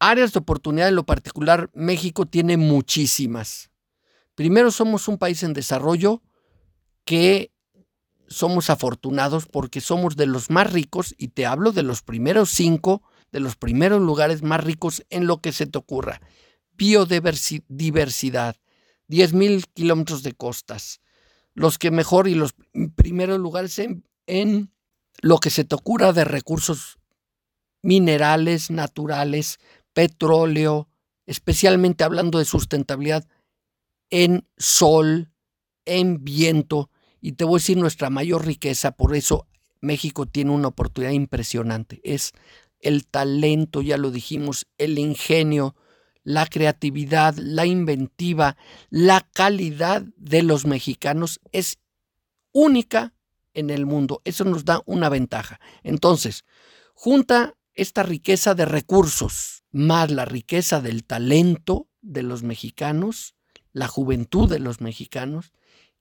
Áreas 0.00 0.32
de 0.32 0.40
oportunidad 0.40 0.88
en 0.88 0.96
lo 0.96 1.06
particular, 1.06 1.70
México 1.72 2.26
tiene 2.26 2.56
muchísimas. 2.56 3.70
Primero 4.34 4.72
somos 4.72 5.06
un 5.06 5.18
país 5.18 5.44
en 5.44 5.52
desarrollo 5.52 6.20
que 7.04 7.52
somos 8.26 8.70
afortunados 8.70 9.46
porque 9.46 9.80
somos 9.80 10.16
de 10.16 10.26
los 10.26 10.50
más 10.50 10.72
ricos 10.72 11.14
y 11.16 11.28
te 11.28 11.46
hablo 11.46 11.70
de 11.70 11.84
los 11.84 12.02
primeros 12.02 12.50
cinco, 12.50 13.02
de 13.30 13.38
los 13.38 13.54
primeros 13.54 14.02
lugares 14.02 14.42
más 14.42 14.64
ricos 14.64 15.06
en 15.08 15.28
lo 15.28 15.40
que 15.40 15.52
se 15.52 15.66
te 15.66 15.78
ocurra. 15.78 16.20
Biodiversidad, 16.72 18.56
10 19.06 19.32
mil 19.32 19.64
kilómetros 19.68 20.24
de 20.24 20.32
costas, 20.32 21.00
los 21.54 21.78
que 21.78 21.92
mejor 21.92 22.26
y 22.26 22.34
los 22.34 22.52
primeros 22.96 23.38
lugares 23.38 23.78
en, 23.78 24.08
en 24.26 24.72
lo 25.20 25.38
que 25.38 25.50
se 25.50 25.62
te 25.62 25.76
ocurra 25.76 26.12
de 26.12 26.24
recursos 26.24 26.99
minerales, 27.82 28.70
naturales, 28.70 29.58
petróleo, 29.92 30.88
especialmente 31.26 32.04
hablando 32.04 32.38
de 32.38 32.44
sustentabilidad, 32.44 33.26
en 34.10 34.46
sol, 34.56 35.32
en 35.84 36.24
viento, 36.24 36.90
y 37.20 37.32
te 37.32 37.44
voy 37.44 37.54
a 37.54 37.60
decir 37.60 37.76
nuestra 37.76 38.10
mayor 38.10 38.46
riqueza, 38.46 38.92
por 38.92 39.14
eso 39.14 39.46
México 39.80 40.26
tiene 40.26 40.50
una 40.50 40.68
oportunidad 40.68 41.12
impresionante, 41.12 42.00
es 42.02 42.32
el 42.80 43.06
talento, 43.06 43.82
ya 43.82 43.96
lo 43.96 44.10
dijimos, 44.10 44.66
el 44.78 44.98
ingenio, 44.98 45.76
la 46.22 46.46
creatividad, 46.46 47.34
la 47.36 47.66
inventiva, 47.66 48.56
la 48.88 49.20
calidad 49.32 50.02
de 50.16 50.42
los 50.42 50.66
mexicanos 50.66 51.40
es 51.52 51.78
única 52.52 53.14
en 53.54 53.70
el 53.70 53.86
mundo. 53.86 54.20
Eso 54.24 54.44
nos 54.44 54.64
da 54.64 54.82
una 54.86 55.08
ventaja. 55.08 55.60
Entonces, 55.82 56.44
junta 56.94 57.54
esta 57.80 58.02
riqueza 58.02 58.54
de 58.54 58.64
recursos 58.64 59.64
más 59.72 60.10
la 60.10 60.24
riqueza 60.24 60.80
del 60.80 61.04
talento 61.04 61.88
de 62.02 62.22
los 62.22 62.42
mexicanos, 62.42 63.34
la 63.72 63.86
juventud 63.86 64.48
de 64.48 64.58
los 64.58 64.80
mexicanos, 64.80 65.52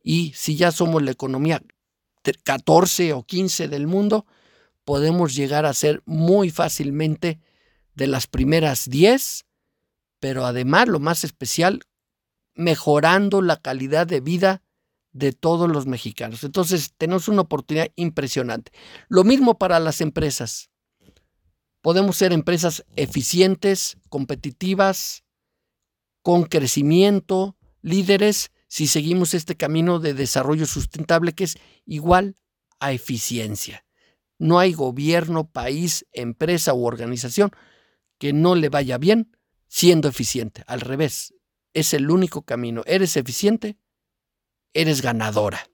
y 0.04 0.34
si 0.36 0.56
ya 0.56 0.72
somos 0.72 1.04
la 1.04 1.12
economía 1.12 1.62
14 2.44 3.14
o 3.14 3.24
15 3.24 3.68
del 3.68 3.88
mundo, 3.88 4.26
podemos 4.86 5.36
llegar 5.36 5.66
a 5.66 5.74
ser 5.74 6.02
muy 6.06 6.50
fácilmente 6.50 7.40
de 7.96 8.08
las 8.08 8.28
primeras 8.28 8.90
10 8.90 9.46
pero 10.20 10.46
además 10.46 10.88
lo 10.88 11.00
más 11.00 11.24
especial, 11.24 11.82
mejorando 12.54 13.42
la 13.42 13.58
calidad 13.58 14.06
de 14.06 14.20
vida 14.20 14.62
de 15.12 15.32
todos 15.32 15.70
los 15.70 15.88
mexicanos. 15.88 16.44
Entonces, 16.44 16.94
tenemos 16.98 17.28
una 17.28 17.42
oportunidad 17.42 17.88
impresionante. 17.96 18.72
Lo 19.08 19.24
mismo 19.24 19.58
para 19.58 19.80
las 19.80 20.02
empresas. 20.02 20.69
Podemos 21.82 22.18
ser 22.18 22.34
empresas 22.34 22.86
eficientes, 22.96 23.98
competitivas, 24.10 25.24
con 26.22 26.44
crecimiento, 26.44 27.58
líderes, 27.82 28.52
si 28.68 28.88
seguimos 28.88 29.34
este 29.34 29.56
camino 29.56 30.00
de 30.00 30.14
desarrollo 30.14 30.66
sustentable 30.66 31.34
que 31.34 31.46
es 31.46 31.58
igual 31.86 32.36
a 32.80 32.92
eficiencia. 32.92 33.86
No 34.38 34.60
hay 34.60 34.74
gobierno, 34.74 35.50
país, 35.50 36.06
empresa 36.12 36.74
u 36.74 36.86
organización 36.86 37.52
que 38.18 38.34
no 38.34 38.56
le 38.56 38.70
vaya 38.70 38.98
bien 38.98 39.36
siendo 39.68 40.08
eficiente. 40.08 40.64
Al 40.68 40.82
revés, 40.82 41.34
es 41.74 41.94
el 41.94 42.10
único 42.10 42.42
camino. 42.44 42.84
Eres 42.86 43.18
eficiente, 43.18 43.78
eres 44.74 45.02
ganadora. 45.02 45.70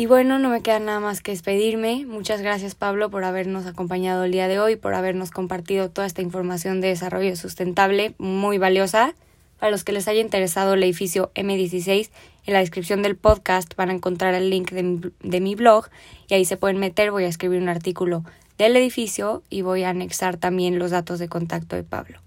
Y 0.00 0.06
bueno, 0.06 0.38
no 0.38 0.48
me 0.48 0.62
queda 0.62 0.78
nada 0.78 0.98
más 0.98 1.20
que 1.20 1.32
despedirme. 1.32 2.06
Muchas 2.06 2.40
gracias 2.40 2.74
Pablo 2.74 3.10
por 3.10 3.22
habernos 3.22 3.66
acompañado 3.66 4.24
el 4.24 4.32
día 4.32 4.48
de 4.48 4.58
hoy, 4.58 4.76
por 4.76 4.94
habernos 4.94 5.30
compartido 5.30 5.90
toda 5.90 6.06
esta 6.06 6.22
información 6.22 6.80
de 6.80 6.88
desarrollo 6.88 7.36
sustentable 7.36 8.14
muy 8.16 8.56
valiosa. 8.56 9.14
Para 9.58 9.70
los 9.70 9.84
que 9.84 9.92
les 9.92 10.08
haya 10.08 10.22
interesado 10.22 10.72
el 10.72 10.82
edificio 10.84 11.30
M16, 11.34 12.08
en 12.46 12.54
la 12.54 12.60
descripción 12.60 13.02
del 13.02 13.14
podcast 13.14 13.76
van 13.76 13.90
a 13.90 13.92
encontrar 13.92 14.32
el 14.32 14.48
link 14.48 14.70
de 14.70 14.82
mi, 14.84 15.00
de 15.22 15.40
mi 15.42 15.54
blog 15.54 15.90
y 16.28 16.32
ahí 16.32 16.46
se 16.46 16.56
pueden 16.56 16.78
meter. 16.78 17.10
Voy 17.10 17.24
a 17.24 17.28
escribir 17.28 17.60
un 17.60 17.68
artículo 17.68 18.24
del 18.56 18.76
edificio 18.76 19.42
y 19.50 19.60
voy 19.60 19.82
a 19.82 19.90
anexar 19.90 20.38
también 20.38 20.78
los 20.78 20.92
datos 20.92 21.18
de 21.18 21.28
contacto 21.28 21.76
de 21.76 21.82
Pablo. 21.82 22.22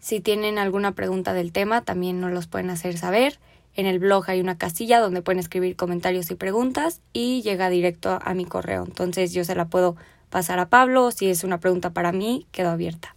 Si 0.00 0.20
tienen 0.20 0.56
alguna 0.56 0.92
pregunta 0.92 1.34
del 1.34 1.52
tema, 1.52 1.82
también 1.82 2.18
nos 2.18 2.32
los 2.32 2.46
pueden 2.46 2.70
hacer 2.70 2.96
saber. 2.96 3.38
En 3.74 3.86
el 3.86 3.98
blog 3.98 4.28
hay 4.28 4.40
una 4.40 4.58
casilla 4.58 5.00
donde 5.00 5.22
pueden 5.22 5.38
escribir 5.38 5.76
comentarios 5.76 6.30
y 6.30 6.34
preguntas 6.34 7.00
y 7.12 7.42
llega 7.42 7.70
directo 7.70 8.18
a 8.22 8.34
mi 8.34 8.44
correo. 8.44 8.84
Entonces 8.84 9.32
yo 9.32 9.44
se 9.44 9.54
la 9.54 9.68
puedo 9.68 9.96
pasar 10.30 10.58
a 10.58 10.68
Pablo 10.68 11.10
si 11.10 11.28
es 11.28 11.44
una 11.44 11.60
pregunta 11.60 11.92
para 11.92 12.12
mí, 12.12 12.46
quedo 12.50 12.70
abierta. 12.70 13.14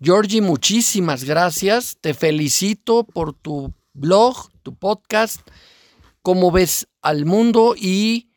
Georgie, 0.00 0.42
muchísimas 0.42 1.24
gracias. 1.24 1.96
Te 2.00 2.14
felicito 2.14 3.04
por 3.04 3.32
tu 3.32 3.72
blog, 3.94 4.50
tu 4.62 4.74
podcast, 4.74 5.40
cómo 6.20 6.50
ves 6.50 6.88
al 7.00 7.24
mundo 7.24 7.74
y 7.76 8.28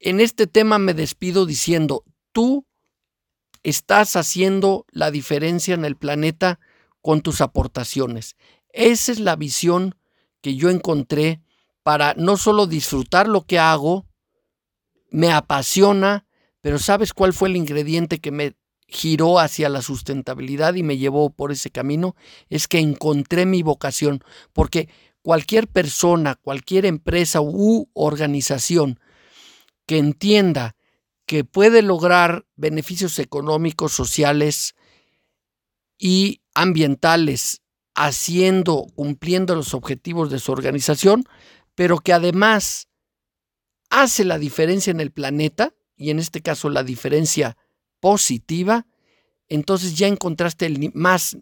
en 0.00 0.20
este 0.20 0.46
tema 0.46 0.78
me 0.78 0.94
despido 0.94 1.46
diciendo, 1.46 2.04
tú 2.32 2.64
estás 3.62 4.16
haciendo 4.16 4.86
la 4.90 5.10
diferencia 5.10 5.74
en 5.74 5.84
el 5.84 5.96
planeta 5.96 6.58
con 7.02 7.20
tus 7.20 7.40
aportaciones. 7.40 8.36
Esa 8.72 9.12
es 9.12 9.20
la 9.20 9.36
visión 9.36 9.96
que 10.40 10.56
yo 10.56 10.70
encontré 10.70 11.42
para 11.82 12.14
no 12.14 12.36
solo 12.36 12.66
disfrutar 12.66 13.28
lo 13.28 13.46
que 13.46 13.58
hago, 13.58 14.06
me 15.10 15.32
apasiona, 15.32 16.26
pero 16.60 16.78
¿sabes 16.78 17.12
cuál 17.12 17.32
fue 17.32 17.48
el 17.48 17.56
ingrediente 17.56 18.18
que 18.18 18.30
me 18.30 18.56
giró 18.86 19.38
hacia 19.38 19.68
la 19.68 19.82
sustentabilidad 19.82 20.74
y 20.74 20.82
me 20.82 20.98
llevó 20.98 21.30
por 21.30 21.52
ese 21.52 21.70
camino? 21.70 22.14
Es 22.48 22.68
que 22.68 22.78
encontré 22.78 23.46
mi 23.46 23.62
vocación, 23.62 24.22
porque 24.52 24.88
cualquier 25.22 25.68
persona, 25.68 26.36
cualquier 26.36 26.86
empresa 26.86 27.40
u 27.40 27.88
organización 27.94 29.00
que 29.86 29.98
entienda 29.98 30.76
que 31.26 31.44
puede 31.44 31.82
lograr 31.82 32.46
beneficios 32.56 33.18
económicos, 33.18 33.92
sociales 33.92 34.74
y 35.98 36.42
ambientales 36.54 37.59
haciendo, 38.02 38.86
cumpliendo 38.94 39.54
los 39.54 39.74
objetivos 39.74 40.30
de 40.30 40.38
su 40.38 40.52
organización, 40.52 41.24
pero 41.74 41.98
que 41.98 42.14
además 42.14 42.88
hace 43.90 44.24
la 44.24 44.38
diferencia 44.38 44.90
en 44.90 45.00
el 45.00 45.10
planeta, 45.10 45.74
y 45.96 46.08
en 46.08 46.18
este 46.18 46.40
caso 46.40 46.70
la 46.70 46.82
diferencia 46.82 47.58
positiva, 48.00 48.86
entonces 49.48 49.96
ya 49.96 50.06
encontraste 50.06 50.64
el 50.64 50.90
más 50.94 51.36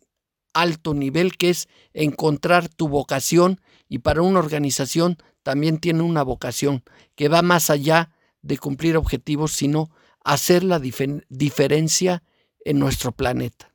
alto 0.52 0.94
nivel 0.94 1.36
que 1.36 1.50
es 1.50 1.68
encontrar 1.92 2.68
tu 2.68 2.88
vocación 2.88 3.60
y 3.88 3.98
para 3.98 4.22
una 4.22 4.40
organización 4.40 5.16
también 5.44 5.78
tiene 5.78 6.02
una 6.02 6.24
vocación 6.24 6.82
que 7.14 7.28
va 7.28 7.42
más 7.42 7.70
allá 7.70 8.10
de 8.42 8.58
cumplir 8.58 8.96
objetivos, 8.96 9.52
sino 9.52 9.90
hacer 10.24 10.64
la 10.64 10.80
diferencia 10.80 12.24
en 12.64 12.80
nuestro 12.80 13.12
planeta. 13.12 13.72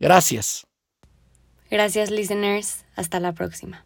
Gracias. 0.00 0.66
Gracias, 1.70 2.10
listeners. 2.10 2.84
Hasta 2.96 3.20
la 3.20 3.32
próxima. 3.32 3.83